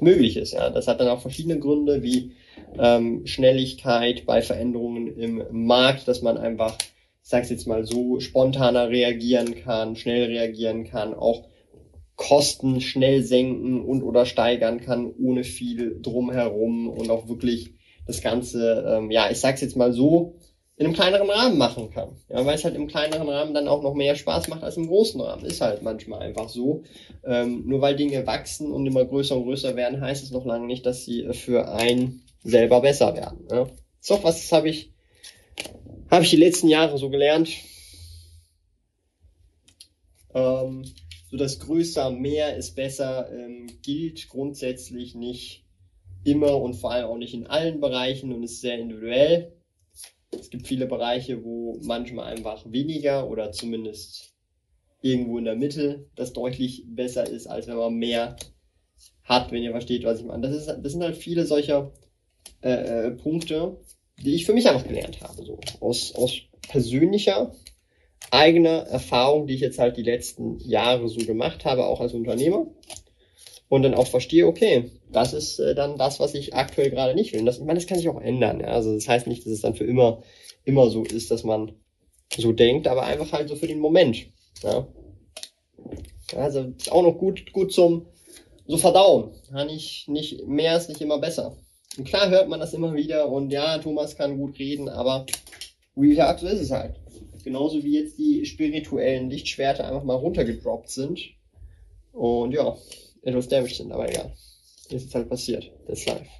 [0.00, 0.52] möglich ist.
[0.52, 0.70] Ja.
[0.70, 2.32] Das hat dann auch verschiedene Gründe wie
[2.78, 8.88] ähm, Schnelligkeit bei Veränderungen im Markt, dass man einfach, ich sag's jetzt mal so, spontaner
[8.88, 11.48] reagieren kann, schnell reagieren kann, auch
[12.16, 17.74] Kosten schnell senken und oder steigern kann, ohne viel drumherum und auch wirklich
[18.06, 20.36] das Ganze, ähm, ja, ich sag's jetzt mal so,
[20.82, 22.16] in einem kleineren Rahmen machen kann.
[22.28, 24.88] Ja, weil es halt im kleineren Rahmen dann auch noch mehr Spaß macht als im
[24.88, 25.44] großen Rahmen.
[25.44, 26.82] Ist halt manchmal einfach so.
[27.24, 30.66] Ähm, nur weil Dinge wachsen und immer größer und größer werden, heißt es noch lange
[30.66, 33.46] nicht, dass sie für einen selber besser werden.
[33.48, 33.68] Ja.
[34.00, 34.92] So, was habe ich,
[36.10, 37.50] habe ich die letzten Jahre so gelernt.
[40.34, 40.84] Ähm,
[41.30, 45.64] so das größer, mehr ist besser, ähm, gilt grundsätzlich nicht
[46.24, 49.52] immer und vor allem auch nicht in allen Bereichen und ist sehr individuell.
[50.38, 54.34] Es gibt viele Bereiche, wo manchmal einfach weniger oder zumindest
[55.02, 58.36] irgendwo in der Mitte das deutlich besser ist, als wenn man mehr
[59.24, 60.48] hat, wenn ihr versteht, was ich meine.
[60.48, 61.92] Das, ist, das sind halt viele solcher
[62.62, 63.78] äh, äh, Punkte,
[64.22, 65.44] die ich für mich einfach gelernt habe.
[65.44, 65.58] So.
[65.80, 67.52] Aus, aus persönlicher,
[68.30, 72.66] eigener Erfahrung, die ich jetzt halt die letzten Jahre so gemacht habe, auch als Unternehmer.
[73.72, 77.32] Und dann auch verstehe, okay, das ist äh, dann das, was ich aktuell gerade nicht
[77.32, 77.40] will.
[77.40, 78.60] Und das, ich meine, das kann sich auch ändern.
[78.60, 78.66] Ja?
[78.66, 80.22] Also das heißt nicht, dass es dann für immer,
[80.66, 81.72] immer so ist, dass man
[82.36, 84.26] so denkt, aber einfach halt so für den Moment.
[84.62, 84.86] Ja?
[86.36, 88.08] Also ist auch noch gut, gut zum
[88.66, 89.30] so verdauen.
[89.50, 91.56] Ja, nicht, nicht, mehr ist nicht immer besser.
[91.96, 95.24] Und klar hört man das immer wieder und ja, Thomas kann gut reden, aber
[95.96, 96.96] wie gesagt, so ist es halt.
[97.42, 101.20] Genauso wie jetzt die spirituellen Lichtschwerter einfach mal runtergedroppt sind.
[102.12, 102.76] Und ja,
[103.22, 104.34] etwas damaged sind, aber egal
[104.94, 105.70] ist jetzt halt passiert.
[105.86, 106.30] That's life.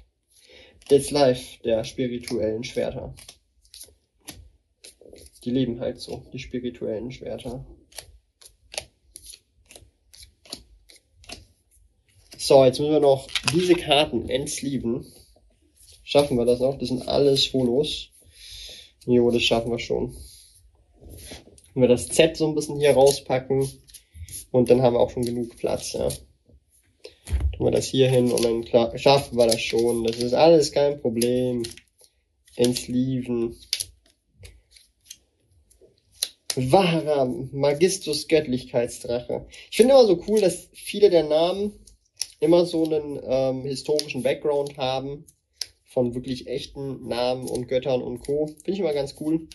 [0.89, 3.13] That's life der spirituellen Schwerter.
[5.43, 7.65] Die leben halt so, die spirituellen Schwerter.
[12.37, 15.05] So, jetzt müssen wir noch diese Karten entsleeven.
[16.03, 16.77] Schaffen wir das noch?
[16.77, 18.09] Das sind alles Holos.
[19.05, 20.15] Jo, das schaffen wir schon.
[21.73, 23.67] Wenn wir das Z so ein bisschen hier rauspacken
[24.51, 26.09] und dann haben wir auch schon genug Platz, ja
[27.25, 30.03] tun wir das hier hin und dann schaffen wir das schon.
[30.03, 31.63] Das ist alles kein Problem.
[32.55, 33.55] Entsleeven.
[36.55, 39.47] Wahrer Magistus Göttlichkeitsdrache.
[39.71, 41.73] Ich finde immer so cool, dass viele der Namen
[42.39, 45.25] immer so einen ähm, historischen Background haben
[45.85, 48.47] von wirklich echten Namen und Göttern und Co.
[48.47, 49.47] Finde ich immer ganz cool.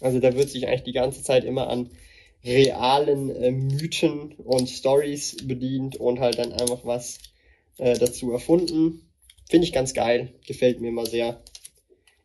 [0.00, 1.90] Also da wird sich eigentlich die ganze Zeit immer an
[2.44, 7.18] realen äh, Mythen und Stories bedient und halt dann einfach was
[7.78, 9.10] äh, dazu erfunden.
[9.48, 11.42] Finde ich ganz geil, gefällt mir immer sehr.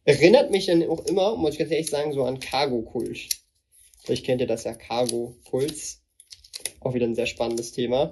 [0.03, 3.29] Erinnert mich dann auch immer, muss ich ganz ehrlich sagen, so an Cargo-Kult.
[4.03, 6.03] Vielleicht kennt ihr das ja, Cargo-Kults.
[6.79, 8.11] Auch wieder ein sehr spannendes Thema.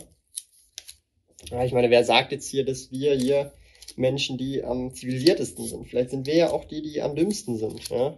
[1.51, 3.53] Ja, ich meine, wer sagt jetzt hier, dass wir hier
[3.95, 5.87] Menschen die am zivilisiertesten sind?
[5.87, 8.17] Vielleicht sind wir ja auch die, die am dümmsten sind, ja?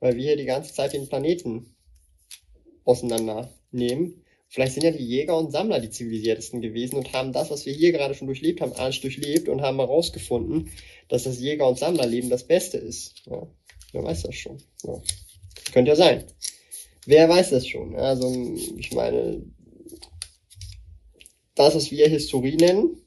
[0.00, 1.75] Weil wir hier die ganze Zeit den Planeten
[2.86, 4.22] auseinandernehmen.
[4.48, 7.72] Vielleicht sind ja die Jäger und Sammler die zivilisiertesten gewesen und haben das, was wir
[7.72, 10.70] hier gerade schon durchlebt haben, alles durchlebt und haben herausgefunden,
[11.08, 13.24] dass das Jäger- und Sammlerleben das Beste ist.
[13.26, 13.46] Ja,
[13.92, 14.58] wer weiß das schon?
[14.84, 15.02] Ja.
[15.72, 16.24] Könnte ja sein.
[17.06, 17.96] Wer weiß das schon?
[17.96, 18.32] Also,
[18.78, 19.42] ich meine,
[21.54, 23.00] das, was wir Historie nennen,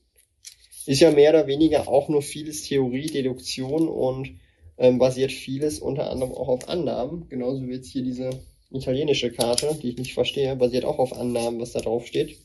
[0.85, 4.39] ist ja mehr oder weniger auch nur vieles Theorie, Deduktion und
[4.77, 7.29] ähm, basiert vieles unter anderem auch auf Annahmen.
[7.29, 8.29] Genauso wie jetzt hier diese
[8.71, 12.37] italienische Karte, die ich nicht verstehe, basiert auch auf Annahmen, was da drauf steht,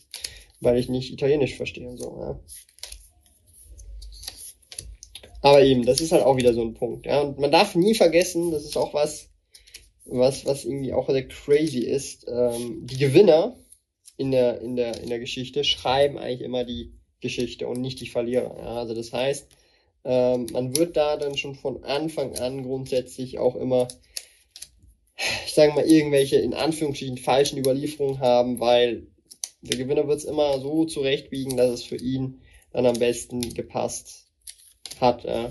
[0.61, 2.41] weil ich nicht Italienisch verstehe und so, ja.
[5.43, 7.21] Aber eben, das ist halt auch wieder so ein Punkt, ja.
[7.21, 9.29] Und man darf nie vergessen, das ist auch was,
[10.07, 12.27] was, was irgendwie auch sehr crazy ist.
[12.29, 13.57] Ähm, die Gewinner
[14.17, 18.07] in der, in der, in der Geschichte schreiben eigentlich immer die Geschichte und nicht die
[18.07, 18.57] Verlierer.
[18.59, 18.77] Ja.
[18.77, 19.47] Also das heißt,
[20.05, 23.89] ähm, man wird da dann schon von Anfang an grundsätzlich auch immer
[25.17, 29.07] ich sage mal, irgendwelche in Anführungsstrichen falschen Überlieferungen haben, weil
[29.63, 32.41] der Gewinner wird es immer so zurechtbiegen, dass es für ihn
[32.73, 34.27] dann am besten gepasst
[35.01, 35.25] hat.
[35.25, 35.51] Äh.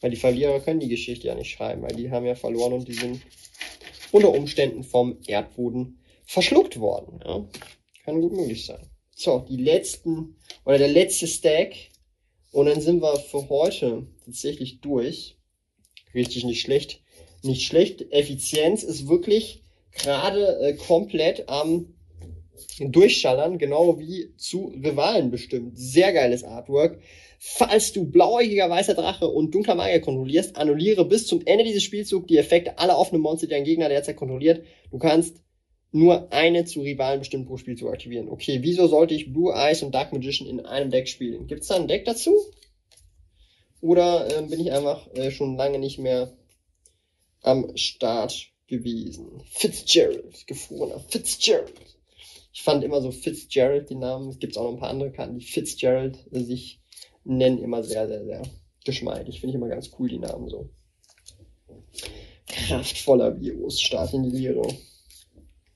[0.00, 2.88] Weil die Verlierer können die Geschichte ja nicht schreiben, weil die haben ja verloren und
[2.88, 3.20] die sind
[4.12, 7.20] unter Umständen vom Erdboden verschluckt worden.
[7.24, 7.46] Ja.
[8.04, 8.90] Kann gut möglich sein.
[9.14, 11.74] So, die letzten oder der letzte Stack
[12.52, 15.36] und dann sind wir für heute tatsächlich durch.
[16.14, 17.02] Richtig nicht schlecht
[17.42, 18.12] nicht schlecht.
[18.12, 19.62] Effizienz ist wirklich
[19.92, 21.94] gerade äh, komplett am
[22.78, 25.78] Durchschallern, genau wie zu Rivalen bestimmt.
[25.78, 26.98] Sehr geiles Artwork.
[27.38, 32.26] Falls du blauäugiger weißer Drache und dunkler Magier kontrollierst, annulliere bis zum Ende dieses Spielzugs
[32.26, 34.64] die Effekte aller offenen Monster, die dein Gegner derzeit kontrolliert.
[34.90, 35.36] Du kannst
[35.92, 38.28] nur eine zu Rivalen bestimmt pro Spielzug aktivieren.
[38.28, 41.46] Okay, wieso sollte ich Blue Eyes und Dark Magician in einem Deck spielen?
[41.46, 42.34] Gibt es da ein Deck dazu?
[43.80, 46.36] Oder äh, bin ich einfach äh, schon lange nicht mehr
[47.42, 49.42] am Start gewesen.
[49.50, 51.72] Fitzgerald, gefrorener Fitzgerald.
[52.52, 54.28] Ich fand immer so Fitzgerald die Namen.
[54.28, 56.80] Es gibt auch noch ein paar andere Karten, die Fitzgerald sich
[57.24, 58.42] nennen, immer sehr, sehr, sehr
[58.84, 59.40] geschmeidig.
[59.40, 60.70] Finde ich immer ganz cool, die Namen so.
[62.46, 64.62] Kraftvoller Virus, Start in die Lehre.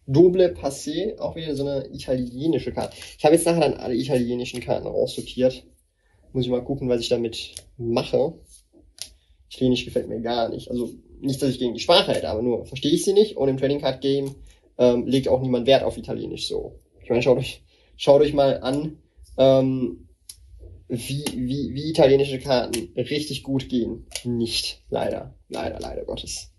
[0.07, 2.97] Doble Passé, auch wieder so eine italienische Karte.
[3.17, 5.65] Ich habe jetzt nachher dann alle italienischen Karten raussortiert.
[6.33, 8.35] Muss ich mal gucken, was ich damit mache.
[9.51, 10.71] Italienisch gefällt mir gar nicht.
[10.71, 10.91] Also
[11.25, 13.37] nicht, dass ich gegen die Sprache hätte, aber nur verstehe ich sie nicht.
[13.37, 14.35] Und im Trading Card Game
[14.79, 16.79] ähm, legt auch niemand Wert auf Italienisch so.
[17.03, 17.63] Ich meine, schaut euch,
[17.97, 18.99] schaut euch mal an,
[19.37, 20.09] ähm,
[20.89, 24.07] wie, wie, wie italienische Karten richtig gut gehen.
[24.25, 24.83] Nicht.
[24.91, 25.35] Leider.
[25.49, 26.53] Leider, leider Gottes.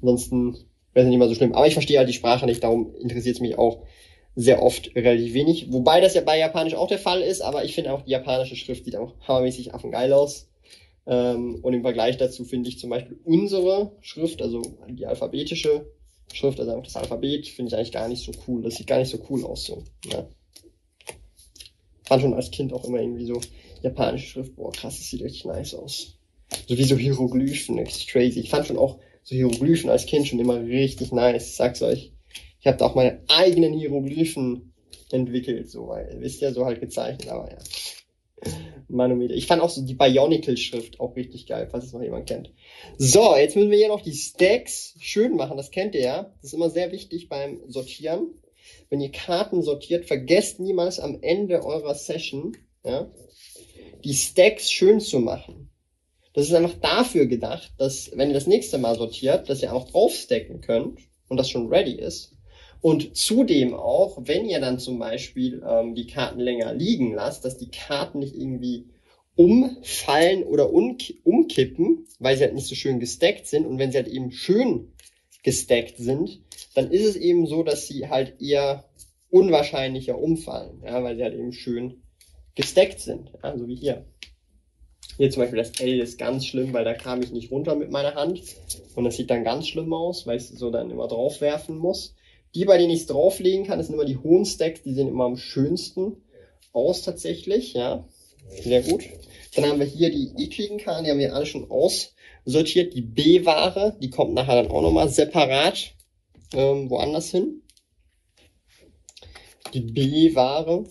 [0.00, 0.56] Ansonsten
[0.92, 1.54] wäre es nicht mal so schlimm.
[1.54, 3.82] Aber ich verstehe halt die Sprache nicht, darum interessiert es mich auch
[4.36, 5.72] sehr oft relativ wenig.
[5.72, 8.56] Wobei das ja bei Japanisch auch der Fall ist, aber ich finde auch die japanische
[8.56, 10.48] Schrift sieht auch hammermäßig affengeil aus.
[11.06, 15.86] Ähm, und im Vergleich dazu finde ich zum Beispiel unsere Schrift, also die alphabetische
[16.32, 18.62] Schrift, also das Alphabet, finde ich eigentlich gar nicht so cool.
[18.62, 19.82] Das sieht gar nicht so cool aus so.
[20.10, 20.26] Ja.
[22.04, 23.40] Fand schon als Kind auch immer irgendwie so
[23.82, 26.18] japanische Schrift, boah krass, das sieht richtig nice aus.
[26.66, 28.40] So wie so Hieroglyphen, richtig crazy.
[28.40, 31.48] Ich fand schon auch so Hieroglyphen als Kind schon immer richtig nice.
[31.48, 32.12] Ich sag's euch.
[32.60, 34.72] Ich habe da auch meine eigenen Hieroglyphen
[35.10, 37.58] entwickelt, so, weil, wisst ihr, so halt gezeichnet, aber ja.
[38.88, 39.34] Manometer.
[39.34, 42.52] Ich fand auch so die Bionicle-Schrift auch richtig geil, falls es noch jemand kennt.
[42.98, 45.56] So, jetzt müssen wir hier noch die Stacks schön machen.
[45.56, 46.22] Das kennt ihr ja.
[46.40, 48.28] Das ist immer sehr wichtig beim Sortieren.
[48.90, 53.10] Wenn ihr Karten sortiert, vergesst niemals am Ende eurer Session, ja,
[54.04, 55.70] die Stacks schön zu machen.
[56.34, 59.88] Das ist einfach dafür gedacht, dass, wenn ihr das nächste Mal sortiert, dass ihr auch
[59.88, 62.33] draufstacken könnt und das schon ready ist.
[62.84, 67.56] Und zudem auch, wenn ihr dann zum Beispiel ähm, die Karten länger liegen lasst, dass
[67.56, 68.90] die Karten nicht irgendwie
[69.36, 73.64] umfallen oder umkippen, weil sie halt nicht so schön gestackt sind.
[73.64, 74.92] Und wenn sie halt eben schön
[75.42, 76.42] gestackt sind,
[76.74, 78.84] dann ist es eben so, dass sie halt eher
[79.30, 82.02] unwahrscheinlicher umfallen, ja, weil sie halt eben schön
[82.54, 84.04] gestackt sind, ja, so wie hier.
[85.16, 87.90] Hier zum Beispiel das L ist ganz schlimm, weil da kam ich nicht runter mit
[87.90, 88.42] meiner Hand
[88.94, 91.78] und das sieht dann ganz schlimm aus, weil ich es so dann immer drauf werfen
[91.78, 92.14] muss.
[92.54, 95.08] Die, bei denen ich es drauflegen kann, das sind immer die hohen Stacks, die sehen
[95.08, 96.16] immer am schönsten
[96.72, 98.06] aus tatsächlich, ja.
[98.48, 99.04] Sehr gut.
[99.54, 102.94] Dann haben wir hier die ekligen Karten, die haben wir alle schon aussortiert.
[102.94, 105.94] Die B-Ware, die kommt nachher dann auch nochmal separat
[106.52, 107.62] ähm, woanders hin.
[109.72, 110.84] Die B-Ware.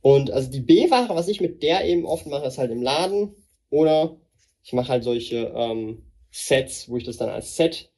[0.00, 3.34] Und also die B-Ware, was ich mit der eben oft mache, ist halt im Laden.
[3.70, 4.16] Oder
[4.62, 7.90] ich mache halt solche ähm, Sets, wo ich das dann als Set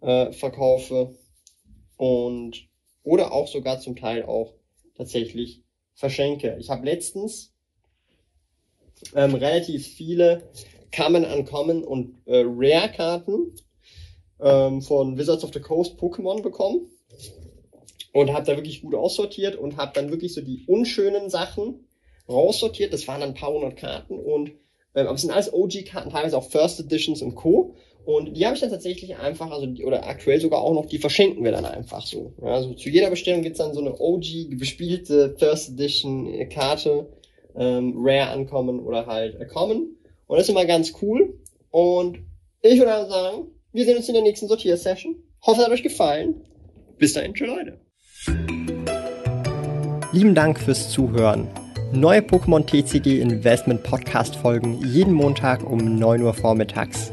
[0.00, 1.14] äh, verkaufe
[1.96, 2.68] und
[3.02, 4.54] oder auch sogar zum Teil auch
[4.96, 5.62] tatsächlich
[5.94, 6.56] verschenke.
[6.58, 7.52] Ich habe letztens
[9.14, 10.48] ähm, relativ viele
[10.94, 13.54] Common, Uncommon und äh, Rare-Karten
[14.40, 16.88] ähm, von Wizards of the Coast Pokémon bekommen
[18.12, 21.86] und habe da wirklich gut aussortiert und habe dann wirklich so die unschönen Sachen
[22.28, 22.92] raussortiert.
[22.92, 24.52] Das waren dann ein paar hundert Karten und
[24.94, 27.74] ähm, aber es sind alles OG-Karten, teilweise auch First Editions und Co.
[28.04, 31.42] Und die habe ich dann tatsächlich einfach, also oder aktuell sogar auch noch, die verschenken
[31.42, 32.34] wir dann einfach so.
[32.42, 37.06] Ja, also zu jeder Bestellung gibt's dann so eine OG bespielte First Edition Karte,
[37.56, 39.96] ähm, Rare ankommen oder halt äh, Common.
[40.26, 41.38] Und das ist immer ganz cool.
[41.70, 42.18] Und
[42.60, 45.16] ich würde dann sagen, wir sehen uns in der nächsten Sortier-Session.
[45.42, 46.42] Hoffe, es hat euch gefallen.
[46.98, 47.80] Bis dahin, tschüss Leute.
[50.12, 51.48] Lieben Dank fürs Zuhören.
[51.92, 57.12] Neue Pokémon TCG Investment Podcast folgen jeden Montag um 9 Uhr vormittags.